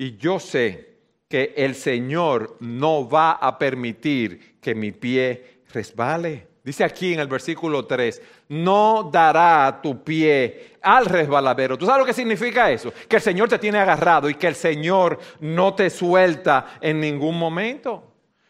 Y 0.00 0.16
yo 0.16 0.38
sé 0.38 0.94
que 1.28 1.54
el 1.56 1.74
Señor 1.74 2.56
no 2.60 3.08
va 3.08 3.32
a 3.32 3.58
permitir 3.58 4.56
que 4.60 4.72
mi 4.72 4.92
pie 4.92 5.62
resbale. 5.72 6.46
Dice 6.62 6.84
aquí 6.84 7.14
en 7.14 7.20
el 7.20 7.26
versículo 7.26 7.84
3, 7.84 8.22
no 8.50 9.10
dará 9.12 9.80
tu 9.82 10.04
pie 10.04 10.76
al 10.82 11.04
resbaladero. 11.04 11.76
¿Tú 11.76 11.84
sabes 11.84 11.98
lo 11.98 12.06
que 12.06 12.12
significa 12.12 12.70
eso? 12.70 12.92
Que 13.08 13.16
el 13.16 13.22
Señor 13.22 13.48
te 13.48 13.58
tiene 13.58 13.78
agarrado 13.78 14.30
y 14.30 14.36
que 14.36 14.46
el 14.46 14.54
Señor 14.54 15.18
no 15.40 15.74
te 15.74 15.90
suelta 15.90 16.78
en 16.80 17.00
ningún 17.00 17.36
momento. 17.36 18.04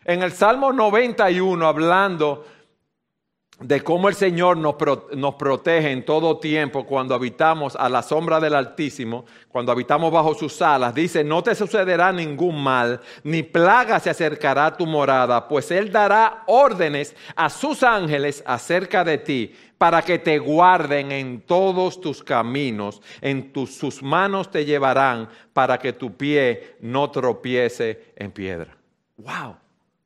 En 0.05 0.23
el 0.23 0.33
Salmo 0.33 0.71
91, 0.71 1.67
hablando 1.67 2.45
de 3.61 3.83
cómo 3.83 4.09
el 4.09 4.15
Señor 4.15 4.57
nos, 4.57 4.77
nos, 5.17 5.35
protege 5.35 5.91
en 5.91 6.05
todo 6.05 6.39
tiempo 6.39 6.87
cuando 6.87 7.15
habitamos 7.15 7.75
a 7.75 7.89
la 7.89 8.03
sombra 8.03 8.39
del 8.39 8.55
Altísimo, 8.55 9.25
cuando 9.49 9.73
habitamos 9.73 10.13
bajo 10.13 10.35
sus 10.35 10.63
alas, 10.63 10.95
dice, 10.95 11.25
no 11.25 11.43
te 11.43 11.57
sucederá 11.57 12.13
ningún 12.13 12.63
mal, 12.63 13.01
ni 13.25 13.43
plaga 13.43 13.99
se 13.99 14.11
acercará 14.11 14.67
a 14.67 14.77
tu 14.77 14.87
morada, 14.87 15.49
pues 15.49 15.73
Él 15.73 15.91
dará 15.91 16.45
órdenes 16.47 17.17
a 17.35 17.51
sus 17.51 17.83
ángeles 17.83 18.45
acerca 18.47 19.03
de 19.03 19.19
ti, 19.19 19.55
para 19.77 20.03
que 20.03 20.19
te 20.19 20.39
guarden 20.39 21.13
en 21.13 21.41
todos 21.41 22.01
tus 22.01 22.23
caminos, 22.23 23.01
en 23.21 23.53
tus, 23.53 23.75
sus 23.75 24.03
manos 24.03 24.51
te 24.51 24.65
llevarán, 24.65 25.29
para 25.53 25.79
que 25.79 25.93
tu 25.93 26.17
pie 26.17 26.77
no 26.81 27.11
tropiece 27.11 28.13
en 28.17 28.31
piedra. 28.31 28.77
¡Wow! 29.17 29.57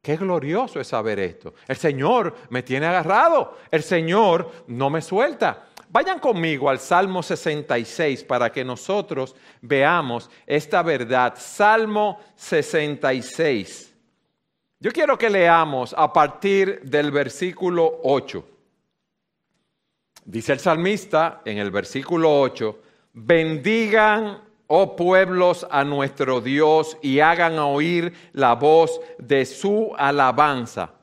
Qué 0.03 0.17
glorioso 0.17 0.81
es 0.81 0.89
saber 0.89 1.21
esto. 1.21 1.55
El 1.69 1.77
Señor 1.77 2.35
me 2.51 2.65
tiene 2.65 2.87
agarrado. 2.87 3.57
El 3.71 3.85
Señor 3.85 4.51
no 4.67 4.91
me 4.91 5.01
suelta. 5.01 5.69
Vayan 5.91 6.19
conmigo 6.19 6.69
al 6.69 6.81
Salmo 6.81 7.23
66 7.23 8.25
para 8.25 8.51
que 8.51 8.65
nosotros 8.65 9.37
veamos 9.61 10.29
esta 10.45 10.83
verdad. 10.83 11.35
Salmo 11.37 12.19
66. 12.35 13.95
Yo 14.81 14.91
quiero 14.91 15.17
que 15.17 15.31
leamos 15.31 15.95
a 15.97 16.13
partir 16.13 16.81
del 16.83 17.13
versículo 17.13 18.01
8. 18.03 18.49
Dice 20.25 20.53
el 20.53 20.59
salmista 20.59 21.43
en 21.45 21.59
el 21.59 21.71
versículo 21.71 22.41
8, 22.41 22.83
bendigan 23.13 24.41
oh 24.75 24.97
pueblos, 24.97 25.67
a 25.71 25.85
nuestro 25.85 26.41
Dios 26.41 26.97
y 27.03 27.21
hagan 27.21 27.59
oír 27.59 28.15
la 28.33 28.55
voz 28.55 29.03
de 29.19 29.45
su 29.45 29.93
alabanza. 29.99 30.95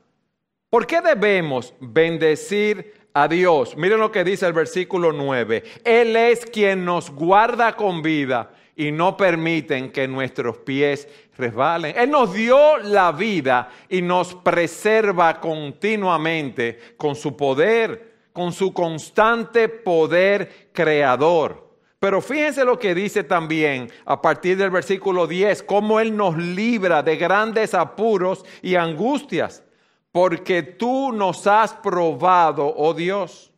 ¿Por 0.68 0.88
qué 0.88 1.00
debemos 1.00 1.72
bendecir 1.78 2.94
a 3.14 3.28
Dios? 3.28 3.76
Miren 3.76 4.00
lo 4.00 4.10
que 4.10 4.24
dice 4.24 4.44
el 4.44 4.54
versículo 4.54 5.12
9. 5.12 5.62
Él 5.84 6.16
es 6.16 6.44
quien 6.46 6.84
nos 6.84 7.10
guarda 7.10 7.76
con 7.76 8.02
vida 8.02 8.50
y 8.74 8.90
no 8.90 9.16
permiten 9.16 9.92
que 9.92 10.08
nuestros 10.08 10.58
pies 10.58 11.06
resbalen. 11.38 11.96
Él 11.96 12.10
nos 12.10 12.34
dio 12.34 12.76
la 12.78 13.12
vida 13.12 13.68
y 13.88 14.02
nos 14.02 14.34
preserva 14.34 15.38
continuamente 15.38 16.76
con 16.96 17.14
su 17.14 17.36
poder, 17.36 18.14
con 18.32 18.52
su 18.52 18.72
constante 18.72 19.68
poder 19.68 20.70
creador. 20.72 21.69
Pero 22.00 22.22
fíjense 22.22 22.64
lo 22.64 22.78
que 22.78 22.94
dice 22.94 23.24
también 23.24 23.92
a 24.06 24.22
partir 24.22 24.56
del 24.56 24.70
versículo 24.70 25.26
10, 25.26 25.62
cómo 25.64 26.00
Él 26.00 26.16
nos 26.16 26.34
libra 26.36 27.02
de 27.02 27.16
grandes 27.16 27.74
apuros 27.74 28.42
y 28.62 28.74
angustias, 28.76 29.62
porque 30.10 30.62
tú 30.62 31.12
nos 31.12 31.46
has 31.46 31.74
probado, 31.74 32.74
oh 32.74 32.94
Dios, 32.94 33.52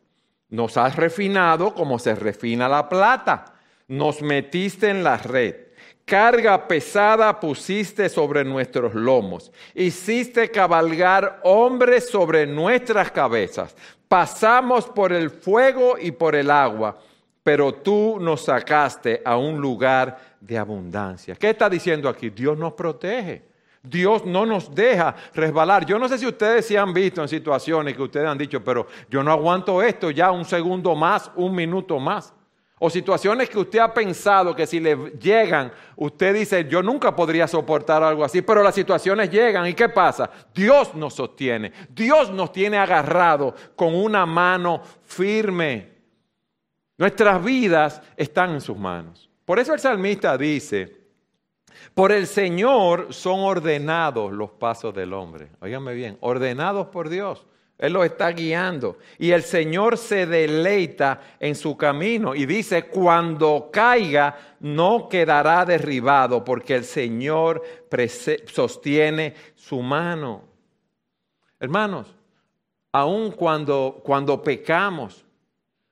nos 0.49 0.75
has 0.75 0.97
refinado 0.97 1.73
como 1.73 1.97
se 1.97 2.15
refina 2.15 2.67
la 2.67 2.89
plata, 2.89 3.45
nos 3.87 4.21
metiste 4.21 4.89
en 4.89 5.05
la 5.05 5.15
red. 5.15 5.55
Carga 6.03 6.67
pesada 6.67 7.39
pusiste 7.39 8.09
sobre 8.09 8.43
nuestros 8.43 8.93
lomos. 8.93 9.53
Hiciste 9.73 10.51
cabalgar 10.51 11.39
hombres 11.43 12.09
sobre 12.09 12.45
nuestras 12.45 13.09
cabezas. 13.09 13.73
Pasamos 14.09 14.85
por 14.85 15.13
el 15.13 15.29
fuego 15.29 15.95
y 15.97 16.11
por 16.11 16.35
el 16.35 16.51
agua 16.51 16.99
pero 17.43 17.73
tú 17.73 18.17
nos 18.19 18.45
sacaste 18.45 19.21
a 19.23 19.37
un 19.37 19.59
lugar 19.59 20.17
de 20.39 20.57
abundancia. 20.57 21.35
¿Qué 21.35 21.49
está 21.49 21.69
diciendo 21.69 22.07
aquí? 22.07 22.29
Dios 22.29 22.57
nos 22.57 22.73
protege. 22.73 23.53
Dios 23.83 24.25
no 24.25 24.45
nos 24.45 24.73
deja 24.73 25.13
resbalar. 25.33 25.85
Yo 25.85 25.99
no 25.99 26.07
sé 26.07 26.17
si 26.17 26.25
ustedes 26.25 26.65
se 26.65 26.77
han 26.77 26.93
visto 26.93 27.21
en 27.21 27.27
situaciones 27.27 27.95
que 27.95 28.01
ustedes 28.01 28.27
han 28.27 28.37
dicho, 28.37 28.63
pero 28.63 28.87
yo 29.09 29.21
no 29.21 29.31
aguanto 29.31 29.83
esto 29.83 30.09
ya 30.09 30.31
un 30.31 30.45
segundo 30.45 30.95
más, 30.95 31.29
un 31.35 31.53
minuto 31.53 31.99
más. 31.99 32.33
O 32.79 32.89
situaciones 32.89 33.49
que 33.49 33.59
usted 33.59 33.79
ha 33.79 33.93
pensado 33.93 34.55
que 34.55 34.65
si 34.65 34.79
le 34.79 35.13
llegan, 35.19 35.71
usted 35.97 36.33
dice, 36.33 36.65
yo 36.67 36.81
nunca 36.81 37.15
podría 37.15 37.47
soportar 37.47 38.03
algo 38.03 38.23
así, 38.23 38.41
pero 38.41 38.63
las 38.63 38.75
situaciones 38.75 39.29
llegan 39.29 39.67
y 39.67 39.73
¿qué 39.73 39.89
pasa? 39.89 40.29
Dios 40.53 40.95
nos 40.95 41.13
sostiene, 41.13 41.71
Dios 41.89 42.31
nos 42.31 42.51
tiene 42.51 42.77
agarrado 42.77 43.53
con 43.75 43.93
una 43.95 44.25
mano 44.25 44.81
firme. 45.03 45.92
Nuestras 47.03 47.43
vidas 47.43 48.01
están 48.15 48.51
en 48.51 48.61
sus 48.61 48.77
manos. 48.77 49.29
Por 49.43 49.59
eso 49.59 49.73
el 49.73 49.81
salmista 49.81 50.37
dice, 50.37 51.01
por 51.93 52.13
el 52.13 52.27
Señor 52.27 53.13
son 53.13 53.41
ordenados 53.41 54.31
los 54.31 54.51
pasos 54.51 54.95
del 54.95 55.11
hombre. 55.11 55.49
Óiganme 55.59 55.95
bien, 55.95 56.17
ordenados 56.21 56.87
por 56.87 57.09
Dios. 57.09 57.45
Él 57.77 57.91
los 57.91 58.05
está 58.05 58.29
guiando. 58.29 58.99
Y 59.19 59.31
el 59.31 59.43
Señor 59.43 59.97
se 59.97 60.25
deleita 60.25 61.19
en 61.41 61.55
su 61.55 61.75
camino. 61.75 62.35
Y 62.35 62.45
dice, 62.45 62.83
cuando 62.83 63.69
caiga, 63.69 64.55
no 64.61 65.09
quedará 65.09 65.65
derribado, 65.65 66.41
porque 66.45 66.73
el 66.73 66.85
Señor 66.85 67.63
sostiene 68.45 69.33
su 69.55 69.81
mano. 69.81 70.43
Hermanos, 71.59 72.15
aun 72.93 73.31
cuando, 73.31 73.99
cuando 74.05 74.41
pecamos, 74.41 75.22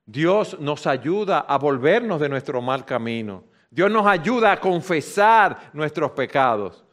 Dios 0.06 0.60
nos 0.60 0.88
ayuda 0.88 1.40
a 1.40 1.58
volvernos 1.58 2.20
de 2.20 2.30
nuestro 2.30 2.62
mal 2.62 2.86
camino. 2.86 3.44
Dios 3.70 3.90
nos 3.90 4.06
ayuda 4.06 4.52
a 4.52 4.60
confesar 4.60 5.72
nuestros 5.74 6.12
pecados. 6.12 6.84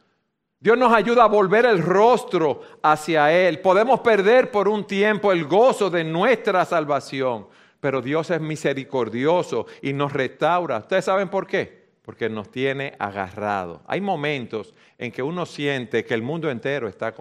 Dios 0.61 0.77
nos 0.77 0.93
ayuda 0.93 1.23
a 1.23 1.27
volver 1.27 1.65
el 1.65 1.81
rostro 1.81 2.61
hacia 2.83 3.31
Él. 3.31 3.59
Podemos 3.59 4.01
perder 4.01 4.51
por 4.51 4.67
un 4.67 4.85
tiempo 4.85 5.31
el 5.31 5.45
gozo 5.45 5.89
de 5.89 6.03
nuestra 6.03 6.65
salvación, 6.65 7.47
pero 7.79 8.01
Dios 8.01 8.29
es 8.29 8.41
misericordioso 8.41 9.67
y 9.81 9.93
nos 9.93 10.11
restaura. 10.11 10.77
¿Ustedes 10.79 11.05
saben 11.05 11.29
por 11.29 11.47
qué? 11.47 11.89
Porque 12.01 12.29
nos 12.29 12.49
tiene 12.51 12.93
agarrado. 12.99 13.81
Hay 13.87 14.01
momentos 14.01 14.73
en 14.97 15.11
que 15.11 15.23
uno 15.23 15.45
siente 15.45 16.03
que 16.03 16.13
el 16.13 16.21
mundo 16.21 16.49
entero 16.49 16.87
está 16.87 17.13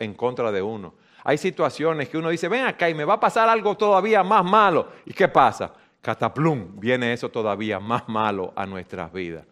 en 0.00 0.14
contra 0.14 0.50
de 0.50 0.62
uno. 0.62 0.94
Hay 1.24 1.38
situaciones 1.38 2.08
que 2.08 2.18
uno 2.18 2.30
dice, 2.30 2.48
ven 2.48 2.64
acá 2.64 2.88
y 2.88 2.94
me 2.94 3.04
va 3.04 3.14
a 3.14 3.20
pasar 3.20 3.48
algo 3.48 3.76
todavía 3.76 4.22
más 4.22 4.44
malo. 4.44 4.88
¿Y 5.04 5.12
qué 5.12 5.28
pasa? 5.28 5.72
Cataplum, 6.00 6.78
viene 6.80 7.12
eso 7.12 7.28
todavía 7.28 7.78
más 7.78 8.08
malo 8.08 8.52
a 8.56 8.64
nuestras 8.66 9.12
vidas. 9.12 9.46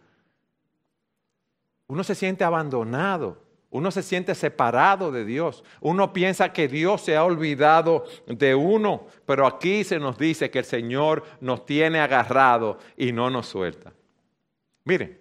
Uno 1.88 2.04
se 2.04 2.14
siente 2.14 2.44
abandonado, 2.44 3.42
uno 3.70 3.90
se 3.90 4.02
siente 4.02 4.34
separado 4.34 5.10
de 5.10 5.24
Dios, 5.24 5.64
uno 5.80 6.12
piensa 6.12 6.52
que 6.52 6.68
Dios 6.68 7.02
se 7.02 7.16
ha 7.16 7.24
olvidado 7.24 8.04
de 8.26 8.54
uno, 8.54 9.06
pero 9.26 9.46
aquí 9.46 9.84
se 9.84 9.98
nos 9.98 10.16
dice 10.16 10.50
que 10.50 10.60
el 10.60 10.64
Señor 10.64 11.24
nos 11.40 11.66
tiene 11.66 12.00
agarrado 12.00 12.78
y 12.96 13.12
no 13.12 13.30
nos 13.30 13.46
suelta. 13.46 13.92
Miren, 14.84 15.18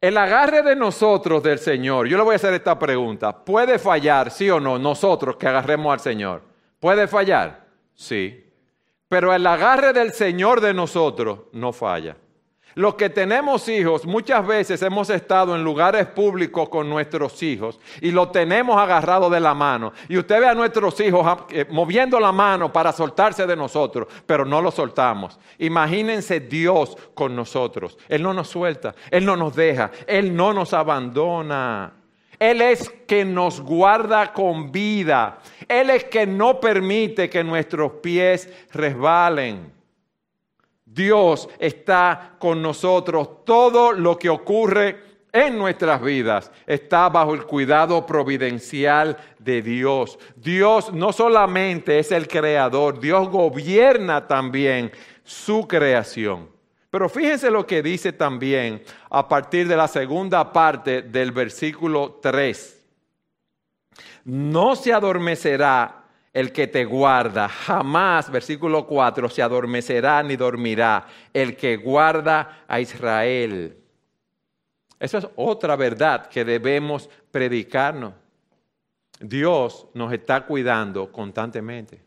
el 0.00 0.16
agarre 0.16 0.62
de 0.62 0.76
nosotros 0.76 1.42
del 1.42 1.58
Señor, 1.58 2.06
yo 2.06 2.16
le 2.16 2.22
voy 2.22 2.34
a 2.34 2.36
hacer 2.36 2.54
esta 2.54 2.78
pregunta, 2.78 3.44
¿puede 3.44 3.78
fallar, 3.78 4.30
sí 4.30 4.48
o 4.48 4.60
no, 4.60 4.78
nosotros 4.78 5.36
que 5.36 5.48
agarremos 5.48 5.92
al 5.92 6.00
Señor? 6.00 6.42
¿Puede 6.78 7.08
fallar? 7.08 7.66
Sí. 7.94 8.44
Pero 9.08 9.34
el 9.34 9.46
agarre 9.46 9.92
del 9.92 10.12
Señor 10.12 10.60
de 10.60 10.74
nosotros 10.74 11.40
no 11.52 11.72
falla. 11.72 12.16
Los 12.78 12.94
que 12.94 13.10
tenemos 13.10 13.68
hijos, 13.68 14.06
muchas 14.06 14.46
veces 14.46 14.80
hemos 14.82 15.10
estado 15.10 15.56
en 15.56 15.64
lugares 15.64 16.06
públicos 16.06 16.68
con 16.68 16.88
nuestros 16.88 17.42
hijos 17.42 17.80
y 18.00 18.12
lo 18.12 18.28
tenemos 18.28 18.78
agarrado 18.78 19.28
de 19.28 19.40
la 19.40 19.52
mano. 19.52 19.92
Y 20.08 20.16
usted 20.16 20.38
ve 20.38 20.46
a 20.46 20.54
nuestros 20.54 21.00
hijos 21.00 21.22
ah, 21.24 21.44
eh, 21.50 21.66
moviendo 21.70 22.20
la 22.20 22.30
mano 22.30 22.72
para 22.72 22.92
soltarse 22.92 23.48
de 23.48 23.56
nosotros, 23.56 24.06
pero 24.24 24.44
no 24.44 24.62
lo 24.62 24.70
soltamos. 24.70 25.40
Imagínense 25.58 26.38
Dios 26.38 26.96
con 27.14 27.34
nosotros. 27.34 27.98
Él 28.08 28.22
no 28.22 28.32
nos 28.32 28.46
suelta, 28.46 28.94
Él 29.10 29.24
no 29.24 29.34
nos 29.34 29.56
deja, 29.56 29.90
Él 30.06 30.36
no 30.36 30.52
nos 30.52 30.72
abandona. 30.72 31.94
Él 32.38 32.60
es 32.60 32.88
que 33.08 33.24
nos 33.24 33.60
guarda 33.60 34.32
con 34.32 34.70
vida. 34.70 35.40
Él 35.66 35.90
es 35.90 36.04
que 36.04 36.28
no 36.28 36.60
permite 36.60 37.28
que 37.28 37.42
nuestros 37.42 37.94
pies 37.94 38.48
resbalen. 38.72 39.77
Dios 40.92 41.48
está 41.58 42.36
con 42.38 42.62
nosotros. 42.62 43.44
Todo 43.44 43.92
lo 43.92 44.18
que 44.18 44.28
ocurre 44.28 45.08
en 45.32 45.58
nuestras 45.58 46.02
vidas 46.02 46.50
está 46.66 47.08
bajo 47.08 47.34
el 47.34 47.44
cuidado 47.44 48.04
providencial 48.06 49.16
de 49.38 49.62
Dios. 49.62 50.18
Dios 50.36 50.92
no 50.92 51.12
solamente 51.12 51.98
es 51.98 52.12
el 52.12 52.26
creador, 52.26 52.98
Dios 52.98 53.28
gobierna 53.28 54.26
también 54.26 54.90
su 55.24 55.68
creación. 55.68 56.48
Pero 56.90 57.08
fíjense 57.08 57.50
lo 57.50 57.66
que 57.66 57.82
dice 57.82 58.12
también 58.12 58.82
a 59.10 59.28
partir 59.28 59.68
de 59.68 59.76
la 59.76 59.88
segunda 59.88 60.52
parte 60.52 61.02
del 61.02 61.32
versículo 61.32 62.18
3. 62.22 62.86
No 64.24 64.74
se 64.74 64.92
adormecerá 64.92 65.97
el 66.38 66.52
que 66.52 66.68
te 66.68 66.84
guarda. 66.84 67.48
Jamás, 67.48 68.30
versículo 68.30 68.86
4, 68.86 69.28
se 69.28 69.42
adormecerá 69.42 70.22
ni 70.22 70.36
dormirá 70.36 71.04
el 71.34 71.56
que 71.56 71.76
guarda 71.76 72.62
a 72.68 72.78
Israel. 72.78 73.76
Esa 75.00 75.18
es 75.18 75.28
otra 75.34 75.74
verdad 75.74 76.28
que 76.28 76.44
debemos 76.44 77.10
predicarnos. 77.32 78.14
Dios 79.18 79.88
nos 79.94 80.12
está 80.12 80.46
cuidando 80.46 81.10
constantemente. 81.10 82.00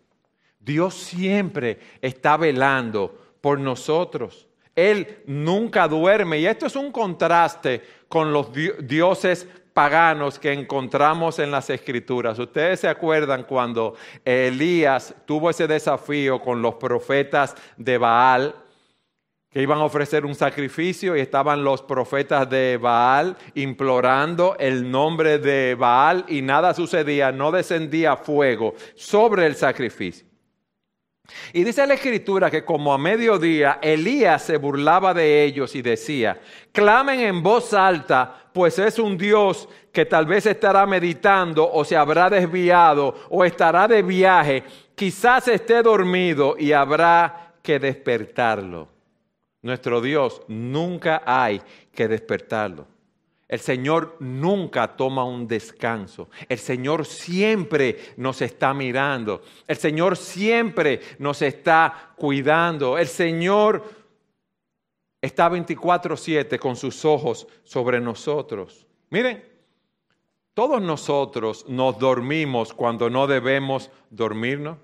Dios 0.58 0.94
siempre 0.94 1.78
está 2.02 2.38
velando 2.38 3.36
por 3.42 3.60
nosotros. 3.60 4.48
Él 4.74 5.24
nunca 5.26 5.90
duerme. 5.90 6.40
Y 6.40 6.46
esto 6.46 6.68
es 6.68 6.78
un 6.78 6.94
contraste 6.94 7.84
con 8.08 8.32
los 8.32 8.48
dioses 8.54 9.46
paganos 9.74 10.40
que 10.40 10.52
encontramos 10.52 11.40
en 11.40 11.52
las 11.52 11.70
escrituras. 11.70 12.38
Ustedes 12.40 12.80
se 12.82 12.88
acuerdan 12.88 13.44
cuando 13.44 13.96
Elías 14.26 15.14
tuvo 15.26 15.50
ese 15.50 15.68
desafío 15.68 16.42
con 16.42 16.62
los 16.62 16.76
profetas 16.76 17.56
de 17.78 17.98
Baal, 17.98 18.56
que 19.50 19.62
iban 19.62 19.80
a 19.80 19.84
ofrecer 19.84 20.26
un 20.26 20.34
sacrificio 20.34 21.16
y 21.16 21.20
estaban 21.20 21.64
los 21.64 21.82
profetas 21.82 22.50
de 22.50 22.78
Baal 22.82 23.36
implorando 23.56 24.56
el 24.58 24.90
nombre 24.90 25.40
de 25.40 25.76
Baal 25.76 26.24
y 26.30 26.42
nada 26.42 26.74
sucedía, 26.74 27.34
no 27.34 27.52
descendía 27.52 28.16
fuego 28.16 28.76
sobre 28.96 29.46
el 29.46 29.56
sacrificio. 29.56 30.31
Y 31.54 31.64
dice 31.64 31.86
la 31.86 31.96
escritura 31.96 32.50
que 32.50 32.64
como 32.64 32.94
a 32.94 32.98
mediodía 32.98 33.80
Elías 33.82 34.44
se 34.44 34.58
burlaba 34.58 35.14
de 35.14 35.44
ellos 35.44 35.76
y 35.76 35.82
decía, 35.82 36.40
clamen 36.72 37.20
en 37.20 37.44
voz 37.44 37.74
alta, 37.74 38.50
pues 38.54 38.80
es 38.80 39.00
un 39.00 39.18
Dios 39.18 39.68
que 39.92 40.06
tal 40.06 40.26
vez 40.26 40.46
estará 40.46 40.86
meditando 40.86 41.70
o 41.72 41.84
se 41.84 41.98
habrá 41.98 42.30
desviado 42.30 43.16
o 43.30 43.44
estará 43.44 43.88
de 43.88 44.02
viaje, 44.02 44.64
quizás 44.96 45.48
esté 45.48 45.82
dormido 45.82 46.56
y 46.58 46.72
habrá 46.72 47.54
que 47.62 47.80
despertarlo. 47.80 48.88
Nuestro 49.62 50.02
Dios 50.02 50.42
nunca 50.48 51.22
hay 51.26 51.62
que 51.94 52.08
despertarlo. 52.08 52.88
El 53.52 53.60
Señor 53.60 54.16
nunca 54.22 54.96
toma 54.96 55.26
un 55.26 55.46
descanso. 55.46 56.30
El 56.48 56.58
Señor 56.58 57.06
siempre 57.06 58.14
nos 58.16 58.42
está 58.42 58.74
mirando. 58.74 59.42
El 59.68 59.76
Señor 59.76 60.16
siempre 60.16 61.02
nos 61.20 61.42
está 61.42 62.14
cuidando. 62.16 62.98
El 62.98 63.08
Señor 63.08 63.84
está 65.22 65.50
24/7 65.50 66.58
con 66.60 66.78
sus 66.78 67.04
ojos 67.04 67.46
sobre 67.66 68.00
nosotros. 68.00 68.88
Miren, 69.10 69.44
todos 70.54 70.82
nosotros 70.82 71.66
nos 71.68 72.00
dormimos 72.00 72.74
cuando 72.74 73.10
no 73.10 73.28
debemos 73.28 73.92
dormirnos. 74.10 74.78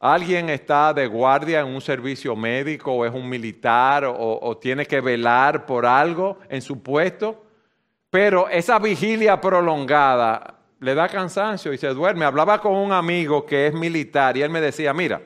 Alguien 0.00 0.48
está 0.48 0.94
de 0.94 1.06
guardia 1.06 1.60
en 1.60 1.66
un 1.66 1.82
servicio 1.82 2.34
médico 2.34 2.92
o 2.92 3.04
es 3.04 3.12
un 3.12 3.28
militar 3.28 4.06
o, 4.06 4.38
o 4.40 4.56
tiene 4.56 4.86
que 4.86 5.02
velar 5.02 5.66
por 5.66 5.84
algo 5.84 6.38
en 6.48 6.62
su 6.62 6.82
puesto 6.82 7.44
pero 8.10 8.48
esa 8.48 8.78
vigilia 8.78 9.40
prolongada 9.40 10.54
le 10.80 10.94
da 10.94 11.08
cansancio 11.08 11.72
y 11.72 11.78
se 11.78 11.88
duerme. 11.88 12.24
Hablaba 12.24 12.60
con 12.60 12.74
un 12.74 12.92
amigo 12.92 13.44
que 13.44 13.66
es 13.66 13.74
militar 13.74 14.36
y 14.36 14.42
él 14.42 14.50
me 14.50 14.60
decía, 14.60 14.94
mira, 14.94 15.20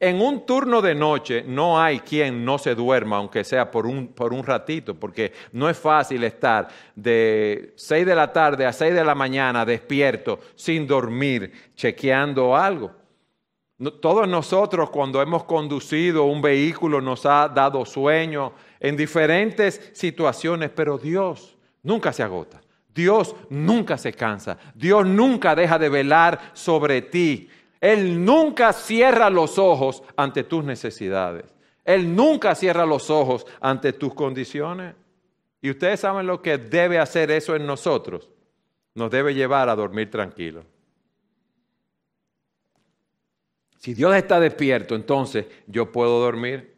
en 0.00 0.20
un 0.20 0.46
turno 0.46 0.80
de 0.80 0.94
noche 0.94 1.42
no 1.46 1.80
hay 1.80 2.00
quien 2.00 2.44
no 2.44 2.58
se 2.58 2.74
duerma, 2.74 3.16
aunque 3.16 3.42
sea 3.42 3.70
por 3.70 3.86
un, 3.86 4.08
por 4.08 4.32
un 4.32 4.44
ratito, 4.44 4.94
porque 4.94 5.32
no 5.52 5.68
es 5.68 5.78
fácil 5.78 6.22
estar 6.22 6.68
de 6.94 7.72
6 7.76 8.06
de 8.06 8.14
la 8.14 8.32
tarde 8.32 8.66
a 8.66 8.72
6 8.72 8.94
de 8.94 9.04
la 9.04 9.14
mañana 9.14 9.64
despierto, 9.64 10.38
sin 10.54 10.86
dormir, 10.86 11.52
chequeando 11.74 12.54
algo. 12.54 12.92
Todos 14.00 14.28
nosotros 14.28 14.90
cuando 14.90 15.22
hemos 15.22 15.44
conducido 15.44 16.24
un 16.24 16.42
vehículo 16.42 17.00
nos 17.00 17.24
ha 17.26 17.48
dado 17.48 17.84
sueño 17.84 18.52
en 18.80 18.96
diferentes 18.96 19.90
situaciones, 19.94 20.70
pero 20.70 20.98
Dios 20.98 21.57
nunca 21.82 22.12
se 22.12 22.22
agota. 22.22 22.60
Dios 22.94 23.34
nunca 23.48 23.96
se 23.96 24.12
cansa. 24.12 24.58
Dios 24.74 25.06
nunca 25.06 25.54
deja 25.54 25.78
de 25.78 25.88
velar 25.88 26.50
sobre 26.52 27.02
ti. 27.02 27.48
Él 27.80 28.24
nunca 28.24 28.72
cierra 28.72 29.30
los 29.30 29.58
ojos 29.58 30.02
ante 30.16 30.42
tus 30.42 30.64
necesidades. 30.64 31.44
Él 31.84 32.14
nunca 32.14 32.54
cierra 32.54 32.84
los 32.84 33.08
ojos 33.08 33.46
ante 33.60 33.92
tus 33.92 34.14
condiciones. 34.14 34.94
Y 35.60 35.70
ustedes 35.70 36.00
saben 36.00 36.26
lo 36.26 36.42
que 36.42 36.58
debe 36.58 36.98
hacer 36.98 37.30
eso 37.30 37.54
en 37.54 37.66
nosotros. 37.66 38.28
Nos 38.94 39.10
debe 39.10 39.34
llevar 39.34 39.68
a 39.68 39.76
dormir 39.76 40.10
tranquilos. 40.10 40.64
Si 43.78 43.94
Dios 43.94 44.14
está 44.16 44.40
despierto, 44.40 44.94
entonces 44.96 45.46
yo 45.66 45.92
puedo 45.92 46.20
dormir. 46.20 46.77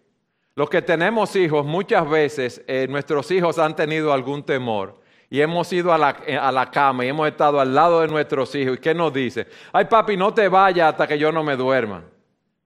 Los 0.57 0.69
que 0.69 0.83
tenemos 0.83 1.37
hijos, 1.37 1.65
muchas 1.65 2.09
veces 2.09 2.63
eh, 2.67 2.87
nuestros 2.89 3.31
hijos 3.31 3.59
han 3.59 3.77
tenido 3.77 4.13
algún 4.13 4.43
temor 4.43 5.01
y 5.31 5.41
hemos 5.41 5.73
ido 5.73 5.93
a 5.93 5.99
la, 5.99 6.17
eh, 6.27 6.37
a 6.37 6.51
la, 6.51 6.71
cama 6.71 7.05
y 7.05 7.09
hemos 7.09 7.29
estado 7.29 7.61
al 7.61 7.73
lado 7.73 8.01
de 8.01 8.09
nuestros 8.09 8.53
hijos. 8.57 8.77
¿Y 8.77 8.81
qué 8.81 8.93
nos 8.93 9.13
dice? 9.13 9.47
Ay 9.73 9.85
papi, 9.85 10.17
no 10.17 10.35
te 10.35 10.49
vayas 10.49 10.91
hasta 10.91 11.07
que 11.07 11.19
yo 11.19 11.31
no 11.31 11.45
me 11.45 11.57
duerma. 11.57 12.03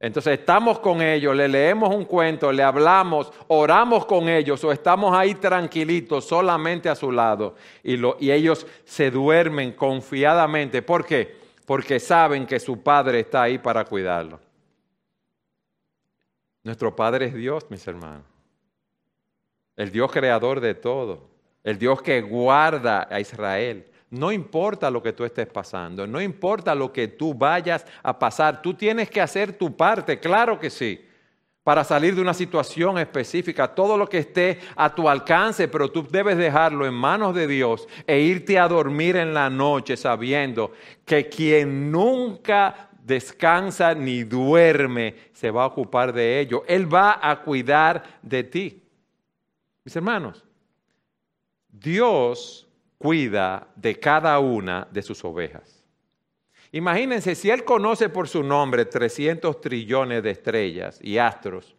Entonces 0.01 0.39
estamos 0.41 0.81
con 0.81 1.01
ellos, 1.01 1.35
le 1.35 1.49
leemos 1.49 1.95
un 1.95 2.05
cuento, 2.05 2.53
le 2.53 2.63
hablamos, 2.63 3.33
oramos 3.49 4.05
con 4.05 4.29
ellos 4.29 4.63
o 4.65 4.73
estamos 4.73 5.17
ahí 5.17 5.35
tranquilitos 5.35 6.27
solamente 6.27 6.89
a 6.89 6.95
su 6.95 7.11
lado 7.11 7.55
y, 7.83 7.97
lo, 7.97 8.17
y 8.21 8.31
ellos 8.31 8.67
se 8.85 9.11
duermen 9.11 9.73
confiadamente. 9.73 10.83
¿Por 10.83 11.07
qué? 11.07 11.37
Porque 11.65 12.01
saben 12.01 12.47
que 12.47 12.61
su 12.61 12.83
Padre 12.83 13.21
está 13.21 13.43
ahí 13.43 13.57
para 13.57 13.85
cuidarlo. 13.85 14.44
Nuestro 16.65 16.97
Padre 16.97 17.27
es 17.27 17.35
Dios, 17.35 17.67
mis 17.71 17.87
hermanos. 17.87 18.25
El 19.77 19.93
Dios 19.93 20.11
creador 20.11 20.61
de 20.61 20.75
todo 20.75 21.35
el 21.65 21.79
Dios 21.79 22.03
que 22.03 22.21
guarda 22.21 23.09
a 23.11 23.19
Israel. 23.19 23.87
No 24.11 24.31
importa 24.31 24.91
lo 24.91 25.03
que 25.03 25.15
tú 25.15 25.25
estés 25.25 25.49
pasando, 25.49 26.07
no 26.07 26.21
importa 26.21 26.75
lo 26.75 26.93
que 26.93 27.09
tú 27.09 27.35
vayas 27.35 27.85
a 28.03 28.17
pasar, 28.17 28.63
tú 28.63 28.75
tienes 28.75 29.11
que 29.11 29.21
hacer 29.21 29.59
tu 29.59 29.77
parte, 29.77 30.21
claro 30.21 30.61
que 30.61 30.71
sí, 30.71 31.05
para 31.65 31.83
salir 31.83 32.15
de 32.15 32.21
una 32.21 32.35
situación 32.35 32.99
específica, 32.99 33.75
todo 33.75 33.97
lo 33.97 34.07
que 34.09 34.19
esté 34.19 34.61
a 34.77 34.95
tu 34.95 35.09
alcance, 35.09 35.67
pero 35.67 35.91
tú 35.91 36.07
debes 36.09 36.37
dejarlo 36.37 36.87
en 36.87 36.95
manos 36.95 37.35
de 37.35 37.49
Dios 37.49 37.89
e 38.07 38.21
irte 38.21 38.59
a 38.59 38.69
dormir 38.69 39.17
en 39.17 39.35
la 39.35 39.51
noche 39.51 39.97
sabiendo 39.97 40.73
que 41.05 41.29
quien 41.29 41.91
nunca 41.91 42.91
descansa 43.05 43.95
ni 43.95 44.25
duerme 44.25 45.15
se 45.33 45.51
va 45.51 45.65
a 45.65 45.67
ocupar 45.67 46.13
de 46.13 46.41
ello. 46.41 46.65
Él 46.67 46.93
va 46.93 47.21
a 47.23 47.43
cuidar 47.43 48.19
de 48.23 48.43
ti. 48.43 48.83
Mis 49.85 49.95
hermanos, 49.95 50.43
Dios 51.69 52.67
cuida 52.97 53.69
de 53.77 54.01
cada 54.01 54.39
una 54.39 54.89
de 54.91 55.03
sus 55.03 55.23
ovejas. 55.25 55.85
Imagínense, 56.73 57.35
si 57.35 57.51
Él 57.51 57.63
conoce 57.63 58.09
por 58.09 58.27
su 58.27 58.43
nombre 58.43 58.87
300 58.87 59.61
trillones 59.61 60.23
de 60.23 60.31
estrellas 60.31 60.99
y 61.03 61.19
astros, 61.19 61.77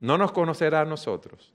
¿no 0.00 0.16
nos 0.16 0.32
conocerá 0.32 0.80
a 0.80 0.84
nosotros? 0.86 1.52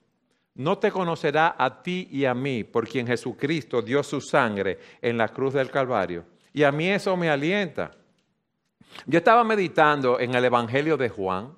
No 0.53 0.77
te 0.77 0.91
conocerá 0.91 1.55
a 1.57 1.81
ti 1.81 2.07
y 2.11 2.25
a 2.25 2.33
mí, 2.33 2.63
por 2.63 2.87
quien 2.87 3.07
Jesucristo 3.07 3.81
dio 3.81 4.03
su 4.03 4.21
sangre 4.21 4.77
en 5.01 5.17
la 5.17 5.29
cruz 5.29 5.53
del 5.53 5.71
Calvario. 5.71 6.25
Y 6.53 6.63
a 6.63 6.71
mí 6.71 6.89
eso 6.89 7.17
me 7.17 7.29
alienta. 7.29 7.98
Yo 9.05 9.17
estaba 9.19 9.43
meditando 9.43 10.19
en 10.19 10.35
el 10.35 10.45
Evangelio 10.45 10.97
de 10.97 11.09
Juan, 11.09 11.55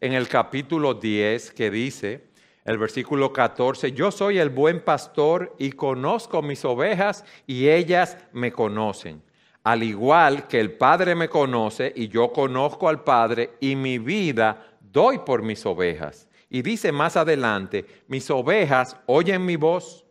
en 0.00 0.12
el 0.12 0.28
capítulo 0.28 0.94
10, 0.94 1.52
que 1.52 1.70
dice, 1.70 2.28
El 2.64 2.78
versículo 2.78 3.32
14, 3.32 3.92
yo 3.92 4.10
soy 4.10 4.38
el 4.38 4.50
buen 4.50 4.80
pastor 4.80 5.54
y 5.58 5.72
conozco 5.72 6.42
mis 6.42 6.64
ovejas 6.64 7.24
y 7.46 7.68
ellas 7.68 8.18
me 8.32 8.52
conocen. 8.52 9.22
Al 9.64 9.82
igual 9.82 10.46
que 10.46 10.60
el 10.60 10.72
Padre 10.72 11.14
me 11.14 11.28
conoce 11.28 11.92
y 11.94 12.08
yo 12.08 12.32
conozco 12.32 12.88
al 12.88 13.02
Padre 13.02 13.54
y 13.60 13.74
mi 13.74 13.98
vida 13.98 14.78
doy 14.80 15.18
por 15.18 15.42
mis 15.42 15.64
ovejas. 15.66 16.28
Y 16.48 16.62
dice 16.62 16.92
más 16.92 17.16
adelante, 17.16 17.84
mis 18.06 18.30
ovejas 18.30 18.96
oyen 19.06 19.44
mi 19.44 19.56
voz, 19.56 20.04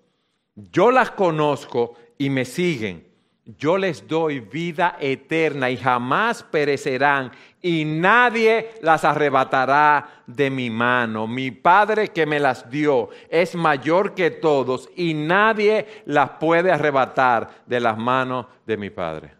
yo 0.55 0.91
las 0.91 1.11
conozco 1.11 1.95
y 2.17 2.29
me 2.29 2.43
siguen 2.43 3.14
yo 3.45 3.77
les 3.77 4.07
doy 4.07 4.39
vida 4.39 4.97
eterna 4.99 5.69
y 5.69 5.77
jamás 5.77 6.41
perecerán 6.41 7.31
y 7.61 7.85
nadie 7.85 8.71
las 8.81 9.03
arrebatará 9.03 10.23
de 10.25 10.49
mi 10.49 10.71
mano. 10.71 11.27
Mi 11.27 11.51
Padre 11.51 12.07
que 12.07 12.25
me 12.25 12.39
las 12.39 12.69
dio 12.69 13.09
es 13.29 13.55
mayor 13.55 14.15
que 14.15 14.31
todos 14.31 14.89
y 14.95 15.13
nadie 15.13 16.03
las 16.05 16.31
puede 16.31 16.71
arrebatar 16.71 17.63
de 17.67 17.79
las 17.79 17.97
manos 17.97 18.47
de 18.65 18.77
mi 18.77 18.89
Padre. 18.89 19.35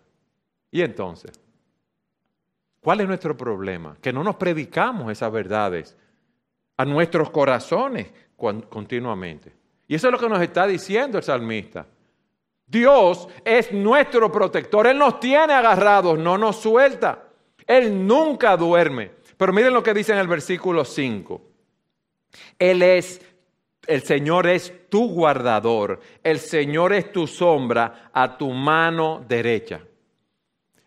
Y 0.70 0.82
entonces, 0.82 1.40
¿cuál 2.82 3.02
es 3.02 3.08
nuestro 3.08 3.36
problema? 3.36 3.98
Que 4.02 4.14
no 4.14 4.24
nos 4.24 4.36
predicamos 4.36 5.12
esas 5.12 5.32
verdades 5.32 5.98
a 6.78 6.86
nuestros 6.86 7.32
corazones 7.32 8.12
continuamente. 8.36 9.52
Y 9.88 9.96
eso 9.96 10.08
es 10.08 10.12
lo 10.12 10.20
que 10.20 10.30
nos 10.30 10.42
está 10.42 10.68
diciendo 10.68 11.18
el 11.18 11.24
salmista. 11.24 11.88
Dios 12.68 13.28
es 13.44 13.72
nuestro 13.72 14.32
protector. 14.32 14.88
Él 14.88 14.98
nos 14.98 15.20
tiene 15.20 15.54
agarrados, 15.54 16.18
no 16.18 16.38
nos 16.38 16.58
suelta. 16.58 17.24
Él 17.66 18.06
nunca 18.06 18.58
duerme. 18.58 19.12
Pero 19.38 19.54
miren 19.54 19.74
lo 19.74 19.84
que 19.84 19.94
dice 19.94 20.14
en 20.14 20.20
el 20.20 20.28
versículo 20.28 20.86
5. 20.86 21.42
Él 22.60 22.82
es, 22.82 23.22
el 23.88 24.04
Señor 24.04 24.48
es 24.48 24.90
tu 24.90 25.10
guardador. 25.10 26.00
El 26.24 26.40
Señor 26.40 26.94
es 26.94 27.12
tu 27.12 27.28
sombra 27.28 28.10
a 28.14 28.38
tu 28.38 28.50
mano 28.52 29.24
derecha. 29.28 29.82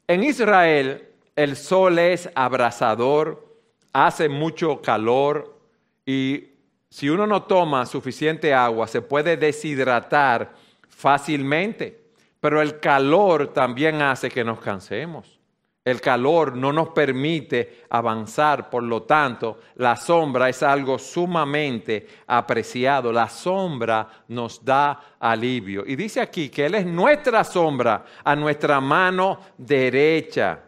En 0.06 0.24
Israel 0.24 1.08
el 1.38 1.54
sol 1.54 2.00
es 2.00 2.28
abrasador, 2.34 3.46
hace 3.92 4.28
mucho 4.28 4.82
calor 4.82 5.56
y 6.04 6.48
si 6.90 7.08
uno 7.08 7.28
no 7.28 7.44
toma 7.44 7.86
suficiente 7.86 8.52
agua 8.52 8.88
se 8.88 9.02
puede 9.02 9.36
deshidratar 9.36 10.52
fácilmente, 10.98 12.10
pero 12.40 12.60
el 12.60 12.80
calor 12.80 13.52
también 13.52 14.02
hace 14.02 14.28
que 14.28 14.42
nos 14.42 14.58
cansemos. 14.58 15.38
El 15.84 16.00
calor 16.00 16.56
no 16.56 16.72
nos 16.72 16.88
permite 16.88 17.84
avanzar, 17.88 18.68
por 18.68 18.82
lo 18.82 19.04
tanto, 19.04 19.60
la 19.76 19.94
sombra 19.94 20.48
es 20.48 20.60
algo 20.62 20.98
sumamente 20.98 22.06
apreciado. 22.26 23.12
La 23.12 23.28
sombra 23.28 24.24
nos 24.26 24.62
da 24.62 25.14
alivio. 25.20 25.84
Y 25.86 25.94
dice 25.94 26.20
aquí 26.20 26.48
que 26.48 26.66
Él 26.66 26.74
es 26.74 26.84
nuestra 26.84 27.44
sombra 27.44 28.04
a 28.24 28.34
nuestra 28.34 28.80
mano 28.80 29.38
derecha. 29.56 30.60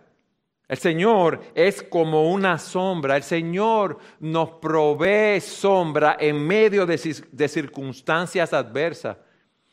El 0.69 0.79
Señor 0.79 1.41
es 1.57 1.83
como 1.83 2.31
una 2.31 2.57
sombra. 2.57 3.17
El 3.17 3.25
Señor 3.25 3.99
nos 4.21 4.53
provee 4.53 5.41
sombra 5.41 6.17
en 6.21 6.47
medio 6.47 6.87
de, 6.87 6.97
circunstancias 7.49 8.53
adversas. 8.53 9.17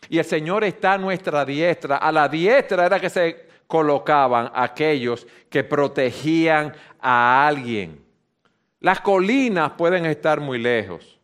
Y 0.09 0.19
el 0.19 0.25
Señor 0.25 0.63
está 0.63 0.93
a 0.93 0.97
nuestra 0.97 1.43
diestra. 1.45 1.97
A 1.97 2.11
la 2.11 2.27
diestra 2.27 2.85
era 2.85 2.99
que 2.99 3.09
se 3.09 3.47
colocaban 3.67 4.49
aquellos 4.53 5.27
que 5.49 5.63
protegían 5.63 6.73
a 6.99 7.47
alguien. 7.47 8.03
Las 8.79 9.01
colinas 9.01 9.71
pueden 9.71 10.05
estar 10.05 10.39
muy 10.39 10.59
lejos. 10.59 11.17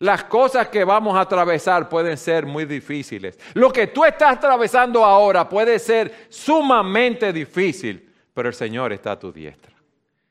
Las 0.00 0.24
cosas 0.24 0.68
que 0.68 0.84
vamos 0.84 1.16
a 1.16 1.22
atravesar 1.22 1.88
pueden 1.88 2.16
ser 2.16 2.46
muy 2.46 2.64
difíciles. 2.64 3.38
Lo 3.54 3.72
que 3.72 3.88
tú 3.88 4.04
estás 4.04 4.36
atravesando 4.36 5.04
ahora 5.04 5.48
puede 5.48 5.78
ser 5.78 6.26
sumamente 6.28 7.32
difícil, 7.32 8.08
pero 8.32 8.48
el 8.48 8.54
Señor 8.54 8.92
está 8.92 9.12
a 9.12 9.18
tu 9.18 9.32
diestra. 9.32 9.74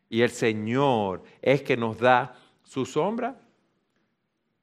Y 0.10 0.22
el 0.22 0.30
Señor 0.30 1.24
es 1.42 1.64
que 1.64 1.76
nos 1.76 2.00
da 2.00 2.34
su 2.64 2.86
sombra 2.86 3.36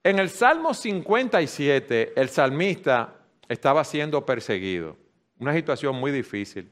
en 0.04 0.18
el 0.18 0.28
Salmo 0.28 0.74
57, 0.74 2.12
el 2.14 2.28
salmista 2.28 3.14
estaba 3.48 3.82
siendo 3.84 4.24
perseguido, 4.24 4.96
una 5.38 5.54
situación 5.54 5.96
muy 5.96 6.12
difícil. 6.12 6.70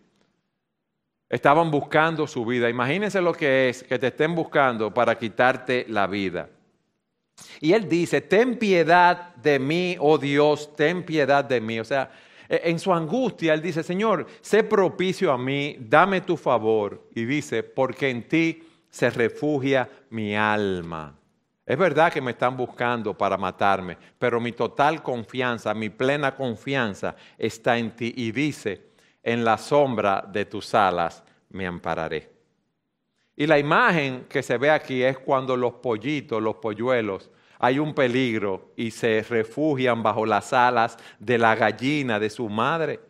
Estaban 1.30 1.70
buscando 1.70 2.26
su 2.26 2.44
vida. 2.44 2.68
Imagínense 2.68 3.22
lo 3.22 3.32
que 3.32 3.70
es 3.70 3.84
que 3.84 3.98
te 3.98 4.08
estén 4.08 4.34
buscando 4.34 4.92
para 4.92 5.16
quitarte 5.16 5.86
la 5.88 6.06
vida. 6.06 6.50
Y 7.58 7.72
él 7.72 7.88
dice, 7.88 8.20
ten 8.20 8.58
piedad 8.58 9.34
de 9.36 9.58
mí, 9.58 9.96
oh 9.98 10.18
Dios, 10.18 10.76
ten 10.76 11.02
piedad 11.02 11.42
de 11.42 11.58
mí. 11.62 11.80
O 11.80 11.84
sea, 11.84 12.10
e, 12.46 12.60
en 12.64 12.78
su 12.78 12.92
angustia, 12.92 13.54
él 13.54 13.62
dice, 13.62 13.82
Señor, 13.82 14.26
sé 14.42 14.62
propicio 14.62 15.32
a 15.32 15.38
mí, 15.38 15.78
dame 15.80 16.20
tu 16.20 16.36
favor. 16.36 17.08
Y 17.14 17.24
dice, 17.24 17.62
porque 17.62 18.10
en 18.10 18.28
ti 18.28 18.62
se 18.90 19.08
refugia 19.08 19.88
mi 20.10 20.36
alma. 20.36 21.18
Es 21.72 21.78
verdad 21.78 22.12
que 22.12 22.20
me 22.20 22.32
están 22.32 22.54
buscando 22.54 23.16
para 23.16 23.38
matarme, 23.38 23.96
pero 24.18 24.38
mi 24.38 24.52
total 24.52 25.02
confianza, 25.02 25.72
mi 25.72 25.88
plena 25.88 26.35
confianza 26.35 27.16
está 27.38 27.78
en 27.78 27.92
ti 27.96 28.12
y 28.14 28.30
dice, 28.30 28.90
en 29.22 29.42
la 29.42 29.56
sombra 29.56 30.22
de 30.30 30.44
tus 30.44 30.74
alas 30.74 31.24
me 31.48 31.66
ampararé. 31.66 32.30
Y 33.35 33.46
la 33.46 33.58
imagen 33.58 34.26
que 34.28 34.42
se 34.42 34.58
ve 34.58 34.70
aquí 34.70 35.02
es 35.02 35.18
cuando 35.18 35.56
los 35.56 35.72
pollitos, 35.72 36.42
los 36.42 36.56
polluelos, 36.56 37.30
hay 37.58 37.78
un 37.78 37.94
peligro 37.94 38.72
y 38.76 38.90
se 38.90 39.22
refugian 39.22 40.02
bajo 40.02 40.26
las 40.26 40.52
alas 40.52 40.98
de 41.18 41.38
la 41.38 41.54
gallina 41.54 42.20
de 42.20 42.28
su 42.28 42.50
madre. 42.50 43.00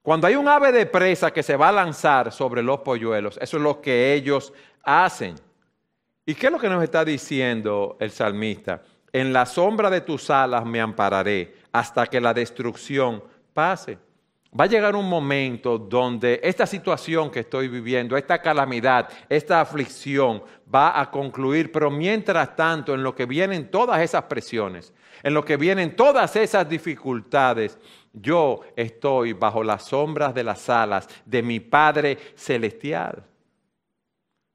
Cuando 0.00 0.26
hay 0.26 0.36
un 0.36 0.48
ave 0.48 0.72
de 0.72 0.86
presa 0.86 1.34
que 1.34 1.42
se 1.42 1.54
va 1.54 1.68
a 1.68 1.72
lanzar 1.72 2.32
sobre 2.32 2.62
los 2.62 2.80
polluelos, 2.80 3.38
eso 3.42 3.58
es 3.58 3.62
lo 3.62 3.82
que 3.82 4.14
ellos 4.14 4.54
hacen. 4.82 5.34
¿Y 6.30 6.36
qué 6.36 6.46
es 6.46 6.52
lo 6.52 6.60
que 6.60 6.68
nos 6.68 6.80
está 6.84 7.04
diciendo 7.04 7.96
el 7.98 8.12
salmista? 8.12 8.82
En 9.12 9.32
la 9.32 9.44
sombra 9.44 9.90
de 9.90 10.02
tus 10.02 10.30
alas 10.30 10.64
me 10.64 10.80
ampararé 10.80 11.56
hasta 11.72 12.06
que 12.06 12.20
la 12.20 12.32
destrucción 12.32 13.20
pase. 13.52 13.98
Va 14.54 14.62
a 14.62 14.68
llegar 14.68 14.94
un 14.94 15.08
momento 15.08 15.76
donde 15.76 16.38
esta 16.44 16.66
situación 16.66 17.32
que 17.32 17.40
estoy 17.40 17.66
viviendo, 17.66 18.16
esta 18.16 18.40
calamidad, 18.40 19.08
esta 19.28 19.60
aflicción 19.60 20.44
va 20.72 21.00
a 21.00 21.10
concluir, 21.10 21.72
pero 21.72 21.90
mientras 21.90 22.54
tanto, 22.54 22.94
en 22.94 23.02
lo 23.02 23.12
que 23.12 23.26
vienen 23.26 23.68
todas 23.68 24.00
esas 24.00 24.22
presiones, 24.22 24.94
en 25.24 25.34
lo 25.34 25.44
que 25.44 25.56
vienen 25.56 25.96
todas 25.96 26.36
esas 26.36 26.68
dificultades, 26.68 27.76
yo 28.12 28.60
estoy 28.76 29.32
bajo 29.32 29.64
las 29.64 29.82
sombras 29.82 30.32
de 30.32 30.44
las 30.44 30.70
alas 30.70 31.08
de 31.26 31.42
mi 31.42 31.58
Padre 31.58 32.16
Celestial. 32.36 33.24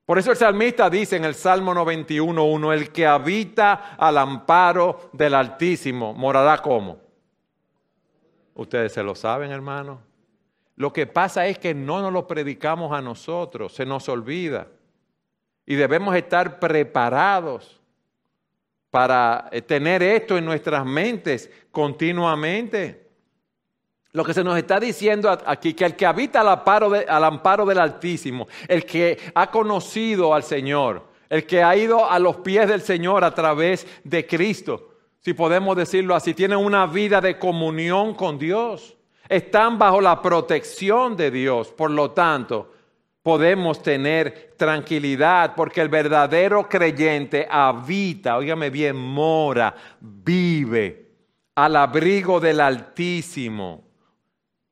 Por 0.06 0.20
eso 0.20 0.32
el 0.32 0.38
salmista 0.38 0.90
dice 0.90 1.16
en 1.16 1.26
el 1.26 1.34
Salmo 1.34 1.74
91.1, 1.74 2.74
el 2.74 2.92
que 2.92 3.08
habita 3.08 3.96
al 3.98 4.20
amparo 4.20 5.10
del 5.14 5.34
Altísimo 5.34 6.14
morará 6.14 6.62
como. 6.62 7.00
Ustedes 8.54 8.94
se 8.94 9.02
lo 9.02 9.16
saben, 9.16 9.52
hermano. 9.52 10.02
Lo 10.76 10.94
que 10.94 11.08
pasa 11.08 11.48
es 11.48 11.58
que 11.58 11.74
no 11.74 12.02
nos 12.02 12.14
lo 12.14 12.28
predicamos 12.28 12.92
a 12.92 13.02
nosotros, 13.02 13.74
se 13.74 13.86
nos 13.86 14.08
olvida. 14.08 14.68
Y 15.66 15.76
debemos 15.76 16.16
estar 16.16 16.60
preparados 16.60 17.82
para 18.92 19.50
tener 19.66 20.04
esto 20.04 20.38
en 20.38 20.46
nuestras 20.46 20.86
mentes 20.86 21.50
continuamente. 21.72 23.05
Lo 24.16 24.24
que 24.24 24.34
se 24.34 24.46
nos 24.46 24.58
está 24.58 24.80
diciendo 24.80 25.30
aquí, 25.46 25.74
que 25.74 25.84
el 25.84 25.98
que 25.98 26.06
habita 26.06 26.40
al 26.40 26.48
amparo, 26.48 26.94
al 26.94 27.24
amparo 27.26 27.66
del 27.66 27.80
Altísimo, 27.80 28.48
el 28.66 28.86
que 28.86 29.20
ha 29.36 29.52
conocido 29.52 30.34
al 30.34 30.44
Señor, 30.44 31.04
el 31.28 31.46
que 31.46 31.62
ha 31.62 31.76
ido 31.76 32.10
a 32.10 32.18
los 32.18 32.38
pies 32.38 32.70
del 32.70 32.80
Señor 32.80 33.26
a 33.26 33.36
través 33.36 33.86
de 34.06 34.26
Cristo, 34.26 34.92
si 35.20 35.34
podemos 35.34 35.76
decirlo 35.76 36.16
así, 36.16 36.34
tienen 36.34 36.60
una 36.60 36.86
vida 36.86 37.20
de 37.20 37.38
comunión 37.38 38.14
con 38.14 38.40
Dios, 38.40 38.96
están 39.28 39.78
bajo 39.78 40.00
la 40.00 40.22
protección 40.22 41.18
de 41.18 41.30
Dios, 41.30 41.74
por 41.74 41.92
lo 41.92 42.12
tanto, 42.12 42.72
podemos 43.22 43.84
tener 43.84 44.54
tranquilidad 44.56 45.56
porque 45.58 45.82
el 45.82 45.90
verdadero 45.90 46.70
creyente 46.70 47.46
habita, 47.52 48.38
óigame 48.38 48.70
bien, 48.70 48.96
mora, 48.96 49.76
vive 50.00 51.10
al 51.56 51.76
abrigo 51.76 52.40
del 52.40 52.62
Altísimo 52.62 53.85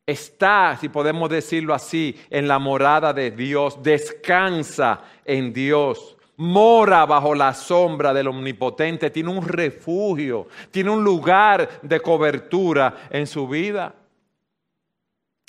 está, 0.06 0.78
si 0.80 0.90
podemos 0.90 1.30
decirlo 1.30 1.74
así, 1.74 2.20
en 2.30 2.48
la 2.48 2.60
morada 2.60 3.14
de 3.14 3.32
Dios, 3.32 3.82
descansa 3.82 5.02
en 5.24 5.54
Dios, 5.54 6.18
mora 6.38 7.06
bajo 7.06 7.34
la 7.36 7.54
sombra 7.54 8.14
del 8.14 8.28
Omnipotente, 8.28 9.10
tiene 9.10 9.30
un 9.30 9.48
refugio, 9.48 10.48
tiene 10.72 10.90
un 10.90 11.04
lugar 11.04 11.80
de 11.82 12.00
cobertura 12.00 13.08
en 13.10 13.28
su 13.28 13.48
vida. 13.48 13.94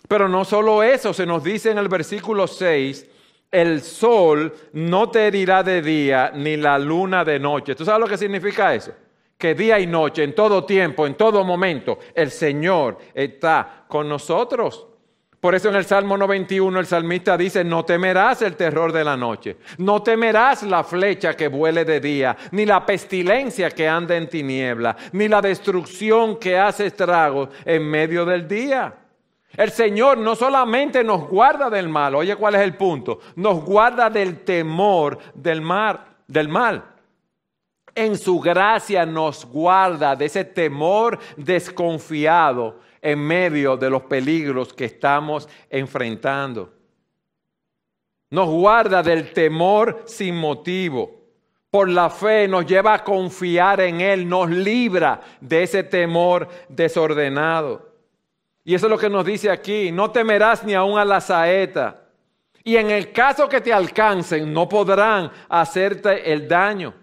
Pero 0.06 0.28
no 0.28 0.44
solo 0.44 0.82
eso, 0.82 1.12
se 1.14 1.26
nos 1.26 1.42
dice 1.42 1.70
en 1.70 1.78
el 1.78 1.88
versículo 1.88 2.46
6, 2.46 3.10
el 3.50 3.82
sol 3.82 4.52
no 4.72 5.10
te 5.10 5.28
herirá 5.28 5.62
de 5.62 5.80
día 5.80 6.32
ni 6.34 6.56
la 6.56 6.78
luna 6.78 7.24
de 7.24 7.38
noche. 7.38 7.74
¿Tú 7.74 7.84
sabes 7.84 8.00
lo 8.00 8.08
que 8.08 8.18
significa 8.18 8.74
eso? 8.74 8.92
Que 9.38 9.54
día 9.54 9.78
y 9.78 9.86
noche, 9.86 10.22
en 10.22 10.34
todo 10.34 10.64
tiempo, 10.64 11.06
en 11.06 11.14
todo 11.14 11.44
momento, 11.44 11.98
el 12.14 12.30
Señor 12.30 12.98
está 13.14 13.84
con 13.88 14.08
nosotros. 14.08 14.86
Por 15.44 15.54
eso 15.54 15.68
en 15.68 15.74
el 15.74 15.84
Salmo 15.84 16.16
91 16.16 16.80
el 16.80 16.86
salmista 16.86 17.36
dice, 17.36 17.62
no 17.64 17.84
temerás 17.84 18.40
el 18.40 18.56
terror 18.56 18.92
de 18.92 19.04
la 19.04 19.14
noche, 19.14 19.58
no 19.76 20.02
temerás 20.02 20.62
la 20.62 20.82
flecha 20.82 21.36
que 21.36 21.48
vuele 21.48 21.84
de 21.84 22.00
día, 22.00 22.34
ni 22.52 22.64
la 22.64 22.86
pestilencia 22.86 23.70
que 23.70 23.86
anda 23.86 24.16
en 24.16 24.30
tiniebla, 24.30 24.96
ni 25.12 25.28
la 25.28 25.42
destrucción 25.42 26.38
que 26.38 26.58
hace 26.58 26.86
estragos 26.86 27.50
en 27.66 27.82
medio 27.82 28.24
del 28.24 28.48
día. 28.48 28.94
El 29.54 29.70
Señor 29.70 30.16
no 30.16 30.34
solamente 30.34 31.04
nos 31.04 31.28
guarda 31.28 31.68
del 31.68 31.90
mal, 31.90 32.14
oye 32.14 32.34
cuál 32.36 32.54
es 32.54 32.62
el 32.62 32.74
punto, 32.76 33.20
nos 33.36 33.62
guarda 33.62 34.08
del 34.08 34.44
temor 34.44 35.18
del 35.34 35.60
mar, 35.60 36.06
del 36.26 36.48
mal. 36.48 36.93
En 37.94 38.18
su 38.18 38.40
gracia 38.40 39.07
nos 39.07 39.44
guarda 39.44 40.16
de 40.16 40.24
ese 40.24 40.44
temor 40.44 41.18
desconfiado 41.37 42.80
en 43.00 43.20
medio 43.20 43.76
de 43.76 43.90
los 43.90 44.02
peligros 44.02 44.72
que 44.72 44.87
estamos 44.87 45.48
enfrentando. 45.70 46.72
Nos 48.30 48.48
guarda 48.48 49.02
del 49.02 49.33
temor 49.33 50.02
sin 50.07 50.37
motivo. 50.37 51.22
Por 51.70 51.88
la 51.88 52.09
fe 52.11 52.48
nos 52.48 52.66
lleva 52.66 52.94
a 52.94 53.04
confiar 53.04 53.80
en 53.80 54.00
Él, 54.00 54.28
nos 54.28 54.48
libra 54.50 55.20
de 55.40 55.62
ese 55.62 55.85
temor 55.85 56.48
desordenado. 56.68 57.92
Y 58.64 58.74
eso 58.74 58.87
es 58.87 58.90
lo 58.90 58.98
que 58.98 59.11
nos 59.11 59.24
dice 59.24 59.50
aquí, 59.50 59.92
no 59.92 60.11
temerás 60.11 60.64
ni 60.64 60.74
aun 60.74 60.98
a 60.98 61.04
la 61.04 61.20
saeta. 61.20 62.00
Y 62.64 62.76
en 62.76 62.90
el 62.90 63.12
caso 63.12 63.48
que 63.48 63.61
te 63.61 63.72
alcancen, 63.72 64.52
no 64.52 64.68
podrán 64.68 65.30
hacerte 65.48 66.33
el 66.33 66.48
daño. 66.48 66.94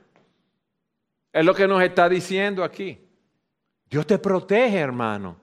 Es 1.31 1.45
lo 1.45 1.53
que 1.53 1.67
nos 1.67 1.81
está 1.81 2.09
diciendo 2.09 2.63
aquí. 2.63 2.99
Dios 3.89 4.05
te 4.05 4.17
protege, 4.17 4.77
hermano. 4.77 5.37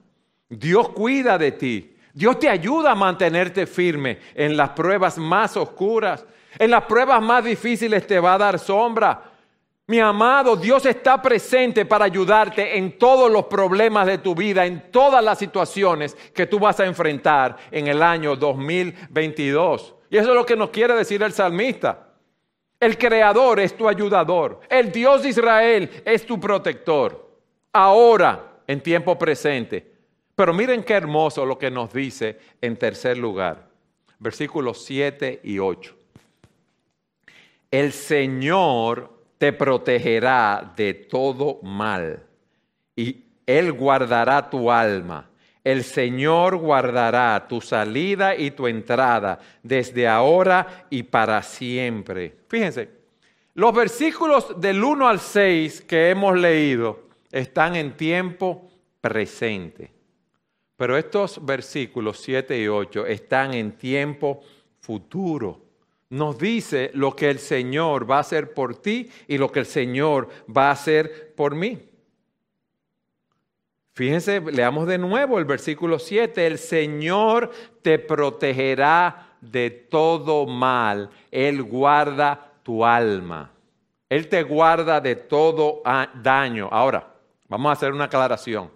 Dios 0.47 0.89
cuida 0.89 1.37
de 1.37 1.51
ti. 1.51 1.95
Dios 2.13 2.39
te 2.39 2.49
ayuda 2.49 2.91
a 2.91 2.95
mantenerte 2.95 3.65
firme 3.65 4.19
en 4.33 4.57
las 4.57 4.71
pruebas 4.71 5.17
más 5.17 5.55
oscuras. 5.57 6.25
En 6.57 6.71
las 6.71 6.85
pruebas 6.85 7.21
más 7.21 7.43
difíciles 7.43 8.05
te 8.05 8.19
va 8.19 8.33
a 8.33 8.37
dar 8.37 8.59
sombra. 8.59 9.23
Mi 9.87 9.99
amado, 9.99 10.55
Dios 10.55 10.85
está 10.85 11.19
presente 11.19 11.85
para 11.85 12.05
ayudarte 12.05 12.77
en 12.77 12.99
todos 12.99 13.31
los 13.31 13.45
problemas 13.45 14.05
de 14.05 14.19
tu 14.19 14.35
vida, 14.35 14.65
en 14.65 14.91
todas 14.91 15.23
las 15.23 15.39
situaciones 15.39 16.15
que 16.33 16.45
tú 16.45 16.59
vas 16.59 16.79
a 16.79 16.85
enfrentar 16.85 17.57
en 17.71 17.87
el 17.87 18.03
año 18.03 18.35
2022. 18.35 19.95
Y 20.11 20.17
eso 20.17 20.29
es 20.29 20.35
lo 20.35 20.45
que 20.45 20.55
nos 20.55 20.69
quiere 20.69 20.93
decir 20.93 21.23
el 21.23 21.33
salmista. 21.33 22.08
El 22.79 22.97
creador 22.97 23.59
es 23.59 23.75
tu 23.75 23.87
ayudador. 23.87 24.61
El 24.69 24.91
Dios 24.91 25.23
de 25.23 25.29
Israel 25.29 25.89
es 26.05 26.25
tu 26.25 26.39
protector. 26.39 27.29
Ahora, 27.73 28.61
en 28.65 28.81
tiempo 28.81 29.17
presente. 29.17 29.91
Pero 30.35 30.53
miren 30.53 30.83
qué 30.83 30.93
hermoso 30.93 31.45
lo 31.45 31.57
que 31.57 31.69
nos 31.69 31.91
dice 31.91 32.39
en 32.61 32.77
tercer 32.77 33.17
lugar. 33.17 33.67
Versículos 34.19 34.85
7 34.85 35.41
y 35.43 35.59
8. 35.59 35.95
El 37.71 37.91
Señor 37.91 39.11
te 39.37 39.53
protegerá 39.53 40.73
de 40.75 40.93
todo 40.93 41.59
mal 41.63 42.23
y 42.95 43.23
Él 43.45 43.73
guardará 43.73 44.49
tu 44.49 44.71
alma. 44.71 45.29
El 45.63 45.83
Señor 45.83 46.57
guardará 46.57 47.47
tu 47.47 47.61
salida 47.61 48.35
y 48.35 48.51
tu 48.51 48.67
entrada 48.67 49.39
desde 49.61 50.07
ahora 50.07 50.87
y 50.89 51.03
para 51.03 51.41
siempre. 51.43 52.35
Fíjense, 52.47 52.89
los 53.55 53.73
versículos 53.73 54.59
del 54.59 54.83
1 54.83 55.07
al 55.07 55.19
6 55.19 55.81
que 55.81 56.09
hemos 56.09 56.37
leído 56.37 57.07
están 57.31 57.75
en 57.75 57.95
tiempo 57.97 58.69
presente. 59.01 59.91
Pero 60.77 60.97
estos 60.97 61.45
versículos 61.45 62.19
7 62.21 62.57
y 62.57 62.67
8 62.67 63.05
están 63.05 63.53
en 63.53 63.73
tiempo 63.73 64.41
futuro 64.79 65.69
nos 66.09 66.37
dice 66.37 66.91
lo 66.93 67.15
que 67.15 67.29
el 67.29 67.39
Señor 67.39 68.09
va 68.09 68.17
a 68.17 68.21
hacer 68.21 68.53
por 68.53 68.75
ti 68.75 69.09
y 69.27 69.37
lo 69.37 69.51
que 69.51 69.59
el 69.59 69.65
Señor 69.65 70.29
va 70.55 70.69
a 70.69 70.71
hacer 70.71 71.33
por 71.35 71.55
mí. 71.55 71.77
Fíjense, 73.99 74.39
leamos 74.39 74.87
de 74.87 74.97
nuevo 74.97 75.39
el 75.39 75.43
versículo 75.43 75.99
7, 75.99 76.47
el 76.47 76.57
Señor 76.57 77.51
te 77.81 77.99
protegerá 77.99 79.35
de 79.41 79.69
todo 79.69 80.45
mal, 80.45 81.09
Él 81.29 81.63
guarda 81.63 82.53
tu 82.63 82.85
alma, 82.85 83.51
Él 84.07 84.29
te 84.29 84.43
guarda 84.43 85.01
de 85.01 85.17
todo 85.17 85.81
daño. 86.23 86.69
Ahora, 86.71 87.13
vamos 87.49 87.71
a 87.71 87.73
hacer 87.73 87.91
una 87.91 88.05
aclaración. 88.05 88.71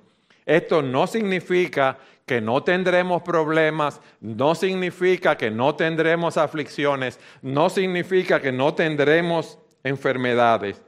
Esto 0.45 0.81
no 0.81 1.07
significa 1.07 1.97
que 2.25 2.41
no 2.41 2.61
tendremos 2.61 3.21
problemas, 3.21 4.01
no 4.19 4.55
significa 4.55 5.37
que 5.37 5.49
no 5.49 5.73
tendremos 5.73 6.35
aflicciones, 6.35 7.17
no 7.41 7.69
significa 7.69 8.41
que 8.41 8.51
no 8.51 8.73
tendremos 8.73 9.57
enfermedades, 9.85 10.83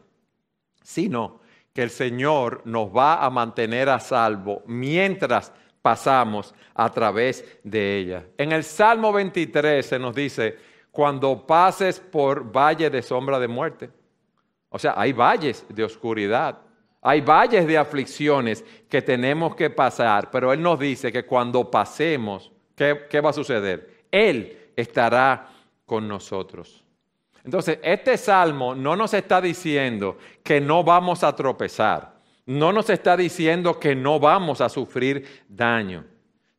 sino 0.83 1.39
que 1.75 1.83
el 1.83 1.89
Señor 1.89 2.61
nos 2.63 2.87
va 2.87 3.25
a 3.25 3.29
mantener 3.29 3.89
a 3.89 3.99
salvo 3.99 4.63
mientras 4.65 5.51
pasamos 5.81 6.55
a 6.73 6.89
través 6.89 7.59
de 7.65 7.97
ella. 7.97 8.23
En 8.37 8.53
el 8.53 8.63
Salmo 8.63 9.11
23 9.11 9.85
se 9.85 9.99
nos 9.99 10.15
dice, 10.15 10.57
cuando 10.89 11.45
pases 11.45 11.99
por 11.99 12.49
valle 12.49 12.89
de 12.89 13.01
sombra 13.01 13.37
de 13.39 13.49
muerte. 13.49 13.89
O 14.69 14.79
sea, 14.79 14.93
hay 14.95 15.11
valles 15.11 15.65
de 15.67 15.83
oscuridad, 15.83 16.59
hay 17.01 17.19
valles 17.19 17.67
de 17.67 17.77
aflicciones 17.77 18.63
que 18.87 19.01
tenemos 19.01 19.53
que 19.53 19.69
pasar, 19.69 20.31
pero 20.31 20.53
Él 20.53 20.61
nos 20.61 20.79
dice 20.79 21.11
que 21.11 21.25
cuando 21.25 21.69
pasemos, 21.69 22.53
¿qué, 22.73 23.19
va 23.19 23.31
a 23.31 23.33
suceder? 23.33 24.05
Él 24.09 24.71
estará 24.77 25.49
con 25.85 26.07
nosotros. 26.07 26.84
Entonces, 27.45 27.77
este 27.83 28.17
salmo 28.17 28.73
no 28.73 28.95
nos 28.95 29.13
está 29.13 29.39
diciendo 29.39 30.17
que 30.43 30.59
no 30.59 30.83
vamos 30.83 31.23
a 31.23 31.35
tropezar, 31.35 32.15
no 32.47 32.73
nos 32.73 32.89
está 32.89 33.15
diciendo 33.15 33.79
que 33.79 33.95
no 33.95 34.19
vamos 34.19 34.61
a 34.61 34.69
sufrir 34.69 35.43
daño, 35.47 36.05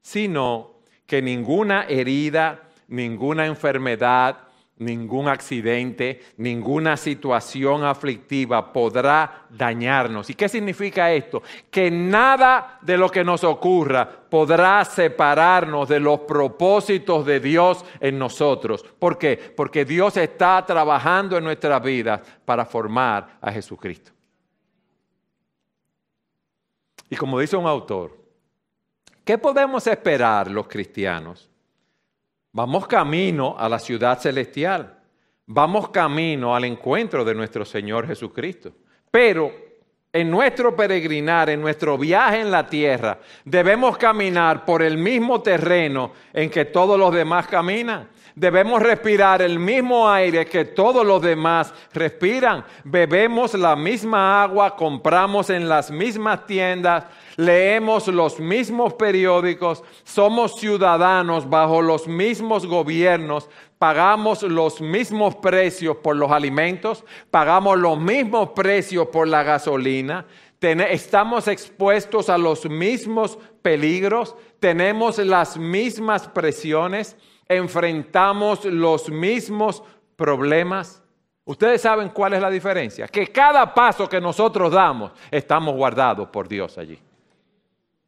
sino 0.01 0.77
que 1.05 1.21
ninguna 1.21 1.87
herida, 1.89 2.69
ninguna 2.87 3.47
enfermedad, 3.47 4.46
ningún 4.79 5.29
accidente, 5.29 6.21
ninguna 6.37 6.97
situación 6.97 7.85
aflictiva 7.85 8.73
podrá 8.73 9.47
dañarnos. 9.49 10.29
¿Y 10.29 10.35
qué 10.35 10.49
significa 10.49 11.11
esto? 11.13 11.43
Que 11.71 11.91
nada 11.91 12.79
de 12.83 12.99
lo 12.99 13.09
que 13.09 13.25
nos 13.25 13.43
ocurra 13.45 14.09
podrá 14.09 14.85
separarnos 14.85 15.89
de 15.89 16.01
los 16.01 16.21
propósitos 16.21 17.25
de 17.25 17.41
Dios 17.41 17.85
en 18.01 18.19
nosotros. 18.19 18.85
¿Por 18.99 19.17
qué? 19.17 19.37
Porque 19.57 19.85
Dios 19.85 20.17
está 20.17 20.65
trabajando 20.67 21.39
en 21.39 21.45
nuestras 21.45 21.83
vidas 21.83 22.21
para 22.45 22.67
formar 22.67 23.39
a 23.41 23.51
Jesucristo. 23.51 24.13
Y 27.09 27.17
como 27.17 27.39
dice 27.39 27.57
un 27.57 27.67
autor, 27.67 28.17
¿qué 29.25 29.39
podemos 29.39 29.87
esperar 29.87 30.51
los 30.51 30.67
cristianos? 30.67 31.49
Vamos 32.57 32.87
camino 32.87 33.55
a 33.59 33.69
la 33.69 33.79
ciudad 33.79 34.19
celestial. 34.19 34.99
Vamos 35.45 35.91
camino 35.91 36.57
al 36.57 36.65
encuentro 36.65 37.23
de 37.23 37.35
nuestro 37.35 37.67
Señor 37.67 38.07
Jesucristo. 38.07 38.73
Pero 39.11 39.53
en 40.11 40.31
nuestro 40.31 40.75
peregrinar, 40.75 41.51
en 41.51 41.61
nuestro 41.61 41.99
viaje 41.99 42.41
en 42.41 42.51
la 42.51 42.67
tierra, 42.67 43.19
debemos 43.45 43.99
caminar 43.99 44.65
por 44.65 44.83
el 44.83 44.97
mismo 44.97 45.43
terreno 45.43 46.13
en 46.33 46.49
que 46.49 46.65
todos 46.65 46.99
los 46.99 47.13
demás 47.13 47.47
caminan. 47.47 48.09
Debemos 48.35 48.83
respirar 48.83 49.43
el 49.43 49.59
mismo 49.59 50.11
aire 50.11 50.47
que 50.47 50.65
todos 50.65 51.05
los 51.07 51.21
demás 51.21 51.75
respiran. 51.93 52.65
Bebemos 52.85 53.53
la 53.53 53.77
misma 53.77 54.43
agua, 54.43 54.75
compramos 54.77 55.51
en 55.51 55.69
las 55.69 55.91
mismas 55.91 56.47
tiendas, 56.47 57.05
leemos 57.37 58.09
los 58.09 58.41
mismos 58.41 58.95
periódicos, 58.95 59.85
somos 60.05 60.59
ciudadanos 60.59 61.49
bajo 61.49 61.83
los 61.83 62.09
mismos 62.09 62.67
gobiernos, 62.67 63.49
pagamos 63.79 64.43
los 64.43 64.81
mismos 64.81 65.37
precios 65.37 65.97
por 65.99 66.17
los 66.17 66.31
alimentos, 66.31 67.05
pagamos 67.31 67.79
los 67.79 67.99
mismos 67.99 68.51
precios 68.51 69.09
por 69.09 69.29
la 69.29 69.43
gasolina, 69.43 70.27
estamos 70.61 71.47
expuestos 71.49 72.29
a 72.29 72.39
los 72.39 72.69
mismos 72.69 73.39
peligros, 73.63 74.35
tenemos 74.59 75.19
las 75.19 75.57
mismas 75.57 76.29
presiones, 76.29 77.17
enfrentamos 77.49 78.65
los 78.65 79.09
mismos 79.11 79.83
problemas. 80.17 81.03
Ustedes 81.45 81.83
saben 81.83 82.09
cuál 82.09 82.33
es 82.33 82.41
la 82.41 82.51
diferencia, 82.51 83.07
que 83.07 83.29
cada 83.29 83.73
paso 83.73 84.09
que 84.09 84.21
nosotros 84.21 84.73
damos 84.73 85.13
estamos 85.31 85.77
guardados 85.77 86.29
por 86.29 86.49
Dios 86.49 86.77
allí. 86.79 86.99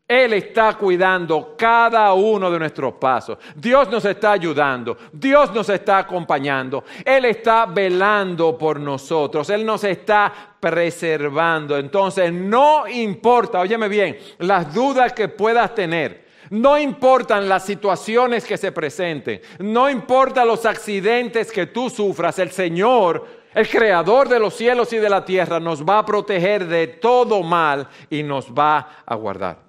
Él 0.09 0.33
está 0.33 0.73
cuidando 0.73 1.55
cada 1.55 2.15
uno 2.15 2.51
de 2.51 2.59
nuestros 2.59 2.95
pasos. 2.95 3.37
Dios 3.55 3.91
nos 3.91 4.07
está 4.07 4.33
ayudando. 4.33 4.97
Dios 5.13 5.53
nos 5.53 5.69
está 5.69 5.99
acompañando. 5.99 6.83
Él 7.05 7.27
está 7.27 7.67
velando 7.67 8.57
por 8.57 8.81
nosotros. 8.81 9.51
Él 9.51 9.67
nos 9.67 9.85
está 9.85 10.33
preservando. 10.59 11.77
Entonces, 11.77 12.33
no 12.33 12.89
importa, 12.89 13.61
óyeme 13.61 13.87
bien, 13.87 14.19
las 14.39 14.73
dudas 14.73 15.13
que 15.13 15.29
puedas 15.29 15.75
tener. 15.75 16.27
No 16.49 16.79
importan 16.79 17.47
las 17.47 17.67
situaciones 17.67 18.47
que 18.47 18.57
se 18.57 18.73
presenten. 18.73 19.43
No 19.59 19.91
importan 19.91 20.49
los 20.49 20.65
accidentes 20.65 21.53
que 21.53 21.67
tú 21.67 21.91
sufras. 21.91 22.39
El 22.39 22.51
Señor 22.51 23.27
el 23.55 23.69
creador 23.69 24.29
de 24.29 24.39
los 24.39 24.55
cielos 24.55 24.93
y 24.93 24.99
de 24.99 25.11
la 25.11 25.25
tierra 25.25 25.59
nos 25.59 25.85
va 25.85 25.99
a 25.99 26.07
proteger 26.07 26.67
de 26.67 26.87
todo 26.87 27.43
mal 27.43 27.89
y 28.09 28.23
nos 28.23 28.51
va 28.51 29.03
a 29.05 29.15
guardar. 29.15 29.68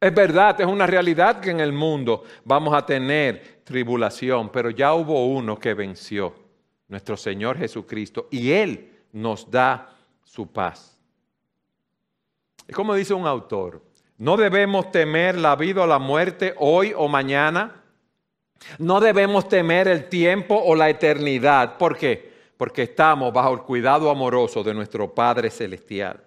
Es 0.00 0.14
verdad, 0.14 0.58
es 0.58 0.66
una 0.66 0.86
realidad 0.86 1.40
que 1.40 1.50
en 1.50 1.60
el 1.60 1.72
mundo 1.72 2.24
vamos 2.44 2.72
a 2.72 2.86
tener 2.86 3.60
tribulación, 3.64 4.48
pero 4.50 4.70
ya 4.70 4.94
hubo 4.94 5.26
uno 5.26 5.58
que 5.58 5.74
venció, 5.74 6.34
nuestro 6.88 7.18
Señor 7.18 7.58
Jesucristo, 7.58 8.26
y 8.30 8.50
Él 8.50 8.90
nos 9.12 9.50
da 9.50 9.94
su 10.24 10.50
paz. 10.50 10.98
Es 12.66 12.74
como 12.74 12.94
dice 12.94 13.12
un 13.12 13.26
autor, 13.26 13.82
no 14.16 14.36
debemos 14.36 14.90
temer 14.90 15.36
la 15.36 15.54
vida 15.56 15.82
o 15.82 15.86
la 15.86 15.98
muerte 15.98 16.54
hoy 16.58 16.92
o 16.96 17.08
mañana. 17.08 17.82
No 18.78 19.00
debemos 19.00 19.48
temer 19.48 19.88
el 19.88 20.08
tiempo 20.08 20.54
o 20.54 20.74
la 20.74 20.90
eternidad. 20.90 21.78
¿Por 21.78 21.96
qué? 21.96 22.30
Porque 22.56 22.82
estamos 22.82 23.32
bajo 23.32 23.54
el 23.54 23.60
cuidado 23.60 24.10
amoroso 24.10 24.62
de 24.62 24.74
nuestro 24.74 25.14
Padre 25.14 25.50
Celestial. 25.50 26.22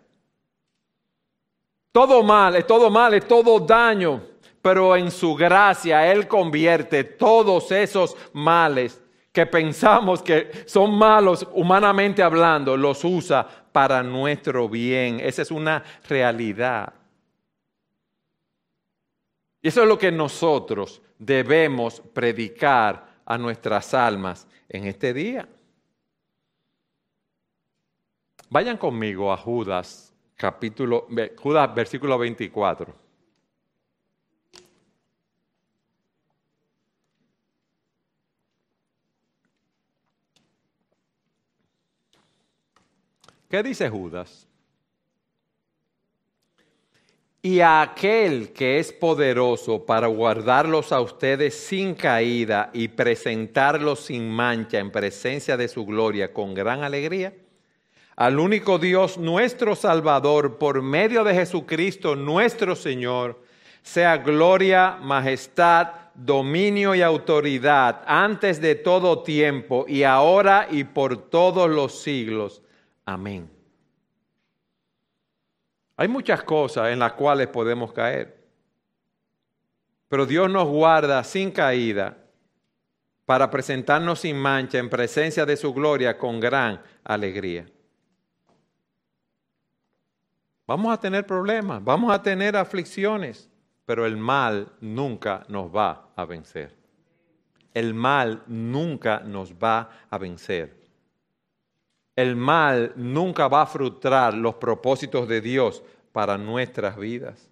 Todo 1.94 2.24
mal, 2.24 2.56
es 2.56 2.66
todo 2.66 2.90
mal, 2.90 3.14
es 3.14 3.28
todo 3.28 3.60
daño, 3.60 4.20
pero 4.64 4.96
en 4.96 5.12
su 5.12 5.36
gracia 5.36 6.12
Él 6.12 6.28
convierte 6.28 7.04
todos 7.04 7.72
esos 7.72 8.18
males 8.34 9.00
que 9.32 9.46
pensamos 9.46 10.24
que 10.24 10.64
son 10.66 10.98
malos 10.98 11.48
humanamente 11.54 12.24
hablando, 12.24 12.76
los 12.76 13.04
usa 13.04 13.48
para 13.72 14.02
nuestro 14.02 14.68
bien. 14.68 15.20
Esa 15.20 15.44
es 15.44 15.52
una 15.52 15.84
realidad. 16.10 16.94
Y 19.62 19.68
eso 19.68 19.84
es 19.84 19.88
lo 19.88 19.98
que 20.00 20.12
nosotros 20.12 21.00
debemos 21.20 22.02
predicar 22.12 23.22
a 23.24 23.38
nuestras 23.38 23.94
almas 23.94 24.48
en 24.68 24.88
este 24.88 25.14
día. 25.14 25.48
Vayan 28.50 28.78
conmigo 28.78 29.32
a 29.32 29.38
Judas 29.38 30.13
capítulo, 30.36 31.08
Judas, 31.38 31.74
versículo 31.76 32.18
24. 32.18 33.04
¿Qué 43.54 43.62
dice 43.62 43.88
Judas? 43.88 44.48
Y 47.44 47.60
a 47.60 47.82
aquel 47.82 48.52
que 48.52 48.80
es 48.80 48.92
poderoso 48.92 49.86
para 49.86 50.08
guardarlos 50.08 50.92
a 50.92 51.00
ustedes 51.02 51.54
sin 51.54 51.94
caída 51.94 52.72
y 52.74 52.88
presentarlos 52.88 54.00
sin 54.00 54.28
mancha 54.28 54.80
en 54.80 54.92
presencia 54.92 55.56
de 55.56 55.68
su 55.68 55.86
gloria 55.86 56.34
con 56.34 56.56
gran 56.56 56.84
alegría, 56.84 57.32
al 58.16 58.40
único 58.40 58.78
Dios, 58.78 59.18
nuestro 59.18 59.76
Salvador, 59.76 60.58
por 60.58 60.82
medio 60.82 61.24
de 61.24 61.34
Jesucristo, 61.34 62.16
nuestro 62.16 62.76
Señor, 62.76 63.42
sea 63.82 64.18
gloria, 64.18 64.98
majestad, 65.02 65.88
dominio 66.14 66.94
y 66.94 67.02
autoridad 67.02 68.04
antes 68.06 68.62
de 68.62 68.76
todo 68.76 69.24
tiempo 69.24 69.86
y 69.88 70.04
ahora 70.04 70.68
y 70.70 70.84
por 70.84 71.18
todos 71.30 71.70
los 71.70 72.02
siglos. 72.02 72.62
Amén. 73.06 73.50
Hay 75.98 76.08
muchas 76.08 76.44
cosas 76.44 76.92
en 76.92 77.00
las 77.00 77.14
cuales 77.14 77.48
podemos 77.48 77.92
caer, 77.94 78.44
pero 80.08 80.26
Dios 80.26 80.50
nos 80.50 80.68
guarda 80.68 81.24
sin 81.24 81.52
caída 81.52 82.18
para 83.26 83.50
presentarnos 83.50 84.20
sin 84.20 84.38
mancha 84.38 84.78
en 84.78 84.90
presencia 84.90 85.46
de 85.46 85.58
su 85.58 85.74
gloria 85.74 86.18
con 86.18 86.40
gran 86.40 86.82
alegría. 87.04 87.66
Vamos 90.74 90.92
a 90.92 91.00
tener 91.00 91.24
problemas, 91.24 91.84
vamos 91.84 92.12
a 92.12 92.20
tener 92.20 92.58
aflicciones, 92.58 93.48
pero 93.86 94.08
el 94.08 94.18
mal 94.18 94.70
nunca 94.82 95.46
nos 95.48 95.68
va 95.68 96.08
a 96.16 96.26
vencer. 96.26 96.76
El 97.76 97.94
mal 97.94 98.42
nunca 98.48 99.20
nos 99.20 99.54
va 99.54 99.92
a 100.10 100.18
vencer. 100.18 100.76
El 102.16 102.36
mal 102.36 102.92
nunca 102.96 103.48
va 103.48 103.62
a 103.62 103.66
frustrar 103.68 104.34
los 104.34 104.56
propósitos 104.56 105.28
de 105.28 105.42
Dios 105.42 105.84
para 106.12 106.40
nuestras 106.40 106.98
vidas. 106.98 107.52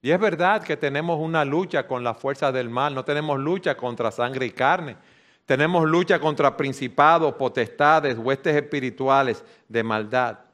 Y 0.00 0.10
es 0.10 0.18
verdad 0.18 0.62
que 0.62 0.78
tenemos 0.78 1.20
una 1.20 1.44
lucha 1.44 1.86
con 1.86 2.02
la 2.02 2.14
fuerza 2.14 2.50
del 2.50 2.70
mal, 2.70 2.94
no 2.94 3.04
tenemos 3.04 3.38
lucha 3.38 3.76
contra 3.76 4.10
sangre 4.10 4.46
y 4.46 4.52
carne, 4.52 4.96
tenemos 5.44 5.86
lucha 5.86 6.18
contra 6.18 6.56
principados, 6.56 7.34
potestades, 7.34 8.16
huestes 8.16 8.56
espirituales 8.56 9.44
de 9.68 9.82
maldad. 9.82 10.47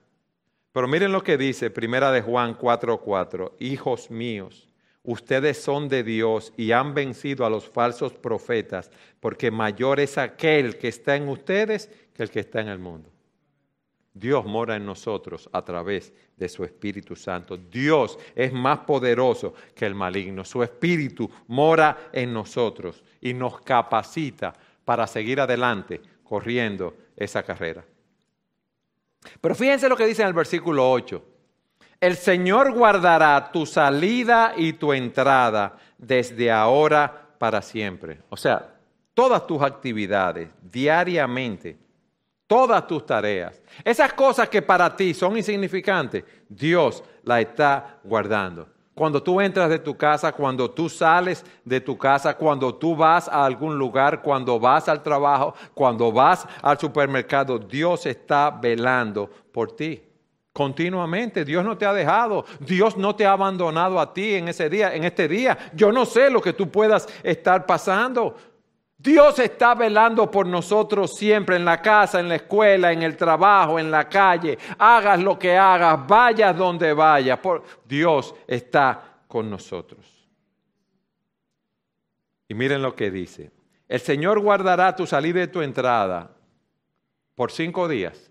Pero 0.75 0.89
miren 0.89 1.13
lo 1.13 1.23
que 1.23 1.39
dice 1.39 1.71
Primera 1.71 2.11
de 2.11 2.21
Juan 2.21 2.59
4:4, 2.59 3.53
hijos 3.61 4.11
míos, 4.11 4.69
ustedes 5.05 5.63
son 5.63 5.89
de 5.89 6.03
Dios 6.03 6.53
y 6.57 6.73
han 6.73 6.95
vencido 6.95 7.47
a 7.47 7.51
los 7.51 7.69
falsos 7.69 8.13
profetas, 8.15 8.91
porque 9.21 9.53
mayor 9.53 10.01
es 10.01 10.19
aquel 10.19 10.77
que 10.77 10.89
está 10.89 11.15
en 11.15 11.29
ustedes 11.29 11.89
que 12.13 12.25
el 12.25 12.31
que 12.31 12.41
está 12.41 12.61
en 12.61 12.67
el 12.67 12.81
mundo. 12.81 13.09
Dios 14.13 14.45
mora 14.47 14.75
en 14.75 14.85
nosotros 14.85 15.49
a 15.53 15.65
través 15.65 16.13
de 16.37 16.49
su 16.49 16.65
Espíritu 16.65 17.15
Santo. 17.15 17.57
Dios 17.57 18.19
es 18.35 18.53
más 18.53 18.81
poderoso 18.81 19.55
que 19.77 19.87
el 19.87 19.95
maligno. 19.95 20.45
Su 20.45 20.61
Espíritu 20.65 21.31
mora 21.47 22.11
en 22.13 22.33
nosotros 22.33 23.05
y 23.21 23.33
nos 23.33 23.61
capacita 23.61 24.53
para 24.85 25.07
seguir 25.07 25.41
adelante 25.41 26.01
corriendo 26.25 26.97
esa 27.17 27.45
carrera. 27.45 27.85
Pero 29.41 29.55
fíjense 29.55 29.89
lo 29.89 29.97
que 29.97 30.07
dice 30.07 30.23
en 30.23 30.29
el 30.29 30.35
versículo 30.35 30.91
8. 30.91 31.23
El 32.01 32.17
Señor 32.17 32.73
guardará 32.73 33.51
tu 33.51 33.65
salida 33.65 34.53
y 34.57 34.75
tu 34.75 34.93
entrada 34.93 35.77
desde 35.97 36.51
ahora 36.51 37.29
para 37.39 37.63
siempre. 37.63 38.21
O 38.29 38.37
sea, 38.37 38.75
todas 39.15 39.47
tus 39.47 39.63
actividades 39.63 40.51
diariamente, 40.61 41.79
todas 42.47 42.87
tus 42.87 43.07
tareas, 43.07 43.63
esas 43.85 44.13
cosas 44.13 44.49
que 44.49 44.61
para 44.61 44.95
ti 44.95 45.15
son 45.15 45.37
insignificantes, 45.37 46.25
Dios 46.49 47.03
la 47.23 47.41
está 47.41 48.01
guardando. 48.05 48.74
Cuando 48.95 49.21
tú 49.21 49.41
entras 49.41 49.69
de 49.69 49.81
tu 49.81 49.97
casa, 49.97 50.31
cuando 50.33 50.71
tú 50.71 50.89
sales 50.89 51.45
de 51.65 51.81
tu 51.81 51.99
casa, 51.99 52.37
cuando 52.37 52.75
tú 52.75 52.95
vas 52.95 53.29
a 53.29 53.45
algún 53.45 53.77
lugar, 53.77 54.23
cuando 54.23 54.61
vas 54.61 54.89
al 54.89 55.03
trabajo, 55.03 55.55
cuando 55.75 56.13
vas 56.13 56.47
al 56.63 56.79
supermercado, 56.79 57.59
Dios 57.59 58.07
está 58.07 58.51
velando 58.51 59.29
por 59.51 59.73
ti. 59.73 60.01
Continuamente, 60.53 61.45
Dios 61.45 61.65
no 61.65 61.77
te 61.77 61.85
ha 61.85 61.93
dejado, 61.93 62.45
Dios 62.61 62.97
no 62.97 63.17
te 63.17 63.27
ha 63.27 63.33
abandonado 63.33 63.99
a 63.99 64.15
ti 64.15 64.35
en 64.35 64.47
ese 64.47 64.71
día, 64.71 64.95
en 64.95 65.03
este 65.03 65.27
día. 65.27 65.59
Yo 65.75 65.91
no 65.91 66.07
sé 66.07 66.31
lo 66.31 66.41
que 66.41 66.53
tú 66.53 66.71
puedas 66.71 67.09
estar 67.25 67.67
pasando, 67.67 68.37
Dios 69.05 69.39
está 69.39 69.75
velando 69.75 70.31
por 70.31 70.47
nosotros 70.47 71.15
siempre 71.15 71.57
en 71.57 71.65
la 71.67 71.83
casa, 71.83 72.21
en 72.21 72.29
la 72.31 72.37
escuela, 72.37 72.91
en 72.91 73.03
el 73.03 73.19
trabajo, 73.19 73.79
en 73.79 73.91
la 73.91 74.09
calle. 74.09 74.59
Hagas 74.79 75.21
lo 75.21 75.39
que 75.39 75.59
hagas, 75.59 76.07
vayas 76.07 76.57
donde 76.57 76.95
vayas. 76.95 77.39
Dios 77.85 78.35
está 78.47 79.19
con 79.29 79.51
nosotros. 79.51 80.27
Y 82.49 82.55
miren 82.55 82.81
lo 82.81 82.97
que 82.97 83.11
dice. 83.11 83.51
El 83.87 84.01
Señor 84.01 84.41
guardará 84.41 84.97
tu 84.97 85.07
salida 85.07 85.43
y 85.43 85.49
tu 85.49 85.61
entrada 85.61 86.31
por 87.35 87.53
cinco 87.53 87.87
días. 87.87 88.31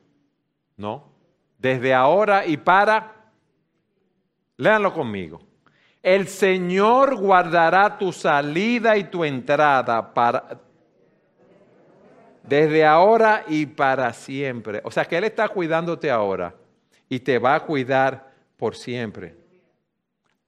¿No? 0.76 1.14
Desde 1.60 1.94
ahora 1.94 2.48
y 2.48 2.58
para... 2.58 3.30
Léanlo 4.58 4.92
conmigo 4.92 5.53
el 6.04 6.28
Señor 6.28 7.16
guardará 7.16 7.98
tu 7.98 8.12
salida 8.12 8.98
y 8.98 9.06
tu 9.06 9.24
entrada 9.24 10.14
para, 10.14 10.60
desde 12.44 12.86
ahora 12.86 13.46
y 13.48 13.66
para 13.66 14.12
siempre. 14.12 14.82
O 14.84 14.92
sea 14.92 15.06
que 15.06 15.18
Él 15.18 15.24
está 15.24 15.48
cuidándote 15.48 16.12
ahora 16.12 16.54
y 17.08 17.22
te 17.22 17.40
va 17.40 17.56
a 17.56 17.62
cuidar 17.62 18.34
por 18.58 18.76
siempre. 18.76 19.38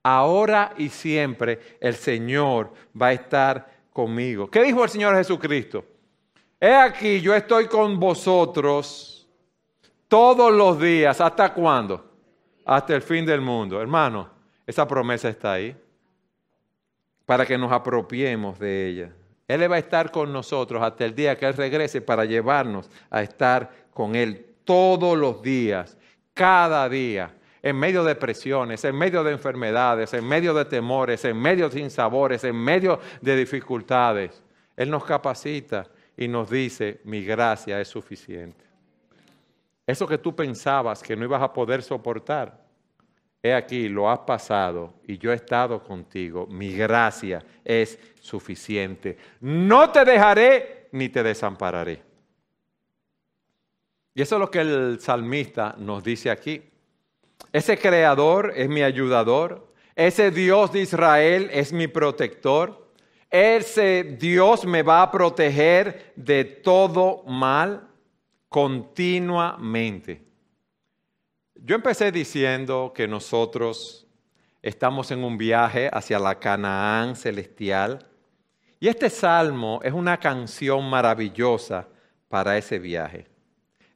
Ahora 0.03 0.73
y 0.77 0.89
siempre 0.89 1.77
el 1.79 1.95
Señor 1.95 2.73
va 3.01 3.07
a 3.07 3.13
estar 3.13 3.71
conmigo. 3.93 4.51
¿Qué 4.51 4.61
dijo 4.61 4.83
el 4.83 4.89
Señor 4.89 5.15
Jesucristo? 5.15 5.85
He 6.59 6.73
aquí, 6.73 7.21
yo 7.21 7.33
estoy 7.33 7.67
con 7.67 7.97
vosotros 7.97 9.25
todos 10.09 10.53
los 10.53 10.79
días. 10.79 11.21
¿Hasta 11.21 11.53
cuándo? 11.53 12.11
Hasta 12.65 12.93
el 12.93 13.01
fin 13.01 13.25
del 13.25 13.39
mundo. 13.39 13.81
Hermano, 13.81 14.34
Esa 14.67 14.87
promesa 14.87 15.29
está 15.29 15.53
ahí 15.53 15.75
para 17.25 17.45
que 17.45 17.57
nos 17.57 17.71
apropiemos 17.71 18.59
de 18.59 18.87
ella. 18.87 19.11
Él 19.47 19.71
va 19.71 19.75
a 19.75 19.79
estar 19.79 20.11
con 20.11 20.33
nosotros 20.33 20.81
hasta 20.81 21.05
el 21.05 21.13
día 21.13 21.37
que 21.37 21.45
Él 21.45 21.53
regrese 21.53 22.01
para 22.01 22.25
llevarnos 22.25 22.89
a 23.09 23.21
estar 23.21 23.71
con 23.93 24.15
Él 24.15 24.45
todos 24.63 25.17
los 25.17 25.41
días, 25.41 25.97
cada 26.33 26.89
día, 26.89 27.33
en 27.61 27.77
medio 27.77 28.03
de 28.03 28.15
presiones, 28.15 28.83
en 28.83 28.95
medio 28.95 29.23
de 29.23 29.31
enfermedades, 29.31 30.13
en 30.13 30.27
medio 30.27 30.53
de 30.53 30.65
temores, 30.65 31.23
en 31.25 31.37
medio 31.37 31.69
de 31.69 31.79
sinsabores, 31.79 32.43
en 32.43 32.55
medio 32.55 32.99
de 33.21 33.35
dificultades. 33.35 34.43
Él 34.75 34.89
nos 34.89 35.05
capacita 35.05 35.87
y 36.17 36.27
nos 36.27 36.49
dice, 36.49 37.01
mi 37.03 37.23
gracia 37.23 37.79
es 37.79 37.87
suficiente. 37.87 38.65
Eso 39.85 40.07
que 40.07 40.17
tú 40.17 40.35
pensabas 40.35 41.03
que 41.03 41.15
no 41.15 41.25
ibas 41.25 41.41
a 41.41 41.53
poder 41.53 41.83
soportar, 41.83 42.64
he 43.45 43.53
aquí, 43.53 43.87
lo 43.87 44.09
has 44.09 44.19
pasado 44.19 44.95
y 45.05 45.19
yo 45.19 45.31
he 45.31 45.35
estado 45.35 45.83
contigo. 45.83 46.47
Mi 46.47 46.73
gracia 46.73 47.43
es 47.63 47.99
suficiente. 48.19 49.17
No 49.39 49.91
te 49.91 50.03
dejaré 50.03 50.87
ni 50.91 51.09
te 51.09 51.21
desampararé. 51.21 52.01
Y 54.15 54.21
eso 54.21 54.35
es 54.35 54.39
lo 54.39 54.49
que 54.49 54.61
el 54.61 54.99
salmista 54.99 55.75
nos 55.77 56.03
dice 56.03 56.31
aquí. 56.31 56.63
Ese 57.51 57.77
creador 57.77 58.53
es 58.55 58.67
mi 58.67 58.81
ayudador. 58.81 59.71
Ese 59.95 60.31
Dios 60.31 60.71
de 60.71 60.81
Israel 60.81 61.49
es 61.51 61.71
mi 61.71 61.87
protector. 61.87 62.89
Ese 63.29 64.17
Dios 64.19 64.65
me 64.65 64.81
va 64.81 65.03
a 65.03 65.11
proteger 65.11 66.13
de 66.15 66.45
todo 66.45 67.23
mal 67.25 67.87
continuamente. 68.49 70.24
Yo 71.67 71.73
empecé 71.73 72.11
diciendo 72.11 72.93
que 72.93 73.07
nosotros 73.07 74.05
estamos 74.61 75.09
en 75.09 75.23
un 75.23 75.35
viaje 75.35 75.89
hacia 75.91 76.19
la 76.19 76.37
Canaán 76.37 77.15
celestial 77.15 78.05
y 78.79 78.87
este 78.87 79.09
salmo 79.09 79.79
es 79.81 79.91
una 79.91 80.19
canción 80.19 80.87
maravillosa 80.87 81.87
para 82.29 82.55
ese 82.55 82.77
viaje. 82.77 83.25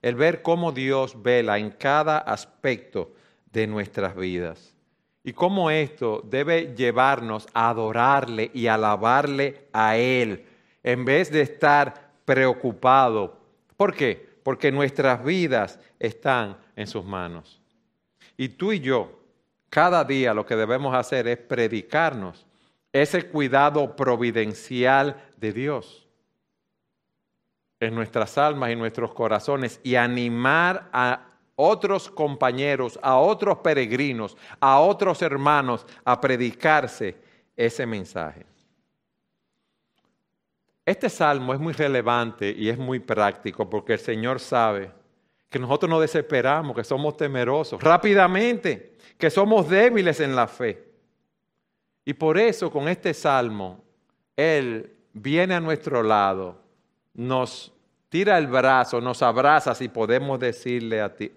El 0.01 0.15
ver 0.15 0.41
cómo 0.41 0.71
Dios 0.71 1.21
vela 1.21 1.59
en 1.59 1.69
cada 1.69 2.17
aspecto 2.17 3.13
de 3.51 3.67
nuestras 3.67 4.15
vidas 4.15 4.75
y 5.23 5.31
cómo 5.31 5.69
esto 5.69 6.23
debe 6.25 6.73
llevarnos 6.75 7.45
a 7.53 7.69
adorarle 7.69 8.49
y 8.51 8.65
alabarle 8.65 9.67
a 9.73 9.95
Él 9.95 10.43
en 10.81 11.05
vez 11.05 11.31
de 11.31 11.41
estar 11.41 12.13
preocupado. 12.25 13.37
¿Por 13.77 13.93
qué? 13.93 14.27
Porque 14.41 14.71
nuestras 14.71 15.23
vidas 15.23 15.79
están 15.99 16.57
en 16.75 16.87
sus 16.87 17.05
manos. 17.05 17.58
Y 18.39 18.47
tú 18.47 18.71
y 18.71 18.79
yo, 18.79 19.19
cada 19.69 20.05
día 20.05 20.33
lo 20.33 20.45
que 20.45 20.55
debemos 20.55 20.95
hacer 20.95 21.27
es 21.27 21.37
predicarnos 21.37 22.45
ese 22.93 23.27
cuidado 23.27 23.97
providencial 23.97 25.21
de 25.35 25.51
Dios 25.51 26.07
en 27.81 27.93
nuestras 27.93 28.37
almas 28.37 28.71
y 28.71 28.77
nuestros 28.77 29.13
corazones 29.13 29.81
y 29.83 29.95
animar 29.95 30.89
a 30.93 31.33
otros 31.57 32.09
compañeros, 32.09 32.97
a 33.03 33.17
otros 33.17 33.57
peregrinos, 33.57 34.37
a 34.61 34.79
otros 34.79 35.21
hermanos 35.21 35.85
a 36.05 36.21
predicarse 36.21 37.17
ese 37.57 37.85
mensaje. 37.85 38.45
Este 40.85 41.09
salmo 41.09 41.53
es 41.53 41.59
muy 41.59 41.73
relevante 41.73 42.55
y 42.57 42.69
es 42.69 42.77
muy 42.77 42.99
práctico 42.99 43.69
porque 43.69 43.91
el 43.91 43.99
Señor 43.99 44.39
sabe 44.39 44.97
que 45.49 45.59
nosotros 45.59 45.89
nos 45.89 46.01
desesperamos, 46.01 46.75
que 46.75 46.83
somos 46.83 47.17
temerosos 47.17 47.81
rápidamente, 47.81 48.93
que 49.17 49.29
somos 49.29 49.67
débiles 49.67 50.19
en 50.19 50.35
la 50.35 50.47
fe. 50.47 50.87
Y 52.05 52.13
por 52.13 52.37
eso 52.37 52.71
con 52.71 52.87
este 52.87 53.13
salmo, 53.13 53.83
Él 54.35 54.95
viene 55.13 55.55
a 55.55 55.59
nuestro 55.59 56.03
lado, 56.03 56.61
nos 57.13 57.73
tira 58.09 58.37
el 58.37 58.47
brazo, 58.47 59.01
nos 59.01 59.21
abraza, 59.21 59.75
si 59.75 59.89
podemos 59.89 60.39
decirle 60.39 61.01
a 61.01 61.13
ti, 61.13 61.31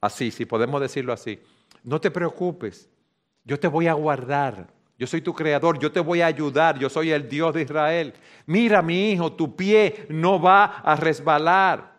así, 0.00 0.30
si 0.30 0.46
podemos 0.46 0.80
decirlo 0.80 1.12
así. 1.12 1.38
No 1.84 2.00
te 2.00 2.10
preocupes, 2.10 2.88
yo 3.44 3.58
te 3.58 3.68
voy 3.68 3.86
a 3.86 3.94
guardar. 3.94 4.68
Yo 4.98 5.06
soy 5.06 5.22
tu 5.22 5.32
creador, 5.32 5.78
yo 5.78 5.90
te 5.90 6.00
voy 6.00 6.20
a 6.20 6.26
ayudar, 6.26 6.78
yo 6.78 6.90
soy 6.90 7.10
el 7.10 7.26
Dios 7.26 7.54
de 7.54 7.62
Israel. 7.62 8.12
Mira, 8.44 8.82
mi 8.82 9.12
hijo, 9.12 9.32
tu 9.32 9.56
pie 9.56 10.04
no 10.10 10.38
va 10.38 10.64
a 10.64 10.94
resbalar. 10.94 11.89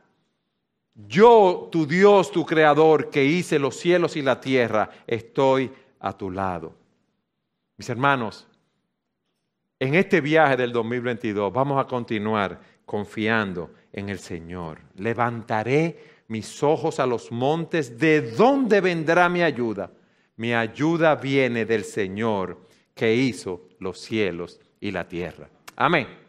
Yo, 0.96 1.70
tu 1.72 1.86
Dios, 1.88 2.32
tu 2.32 2.46
creador, 2.46 3.10
que 3.10 3.24
hice 3.24 3.60
los 3.60 3.78
cielos 3.78 4.16
y 4.16 4.22
la 4.22 4.39
tierra, 4.39 4.89
estoy 5.08 5.72
a 6.00 6.14
tu 6.14 6.30
lado. 6.30 6.76
Mis 7.78 7.89
hermanos, 7.89 8.48
en 9.80 9.96
este 9.96 10.22
viaje 10.22 10.58
del 10.58 10.72
2022 10.72 11.52
vamos 11.52 11.84
a 11.84 11.88
continuar 11.88 12.60
confiando 12.86 13.72
en 13.92 14.10
el 14.10 14.20
Señor. 14.20 14.80
Levantaré 14.98 16.24
mis 16.28 16.62
ojos 16.62 17.00
a 17.00 17.06
los 17.06 17.32
montes. 17.32 17.98
¿De 17.98 18.22
dónde 18.22 18.82
vendrá 18.82 19.28
mi 19.30 19.42
ayuda? 19.42 19.92
Mi 20.38 20.54
ayuda 20.54 21.16
viene 21.16 21.66
del 21.66 21.84
Señor 21.84 22.60
que 22.94 23.16
hizo 23.16 23.70
los 23.80 24.00
cielos 24.00 24.60
y 24.80 24.92
la 24.92 25.08
tierra. 25.08 25.50
Amén. 25.76 26.21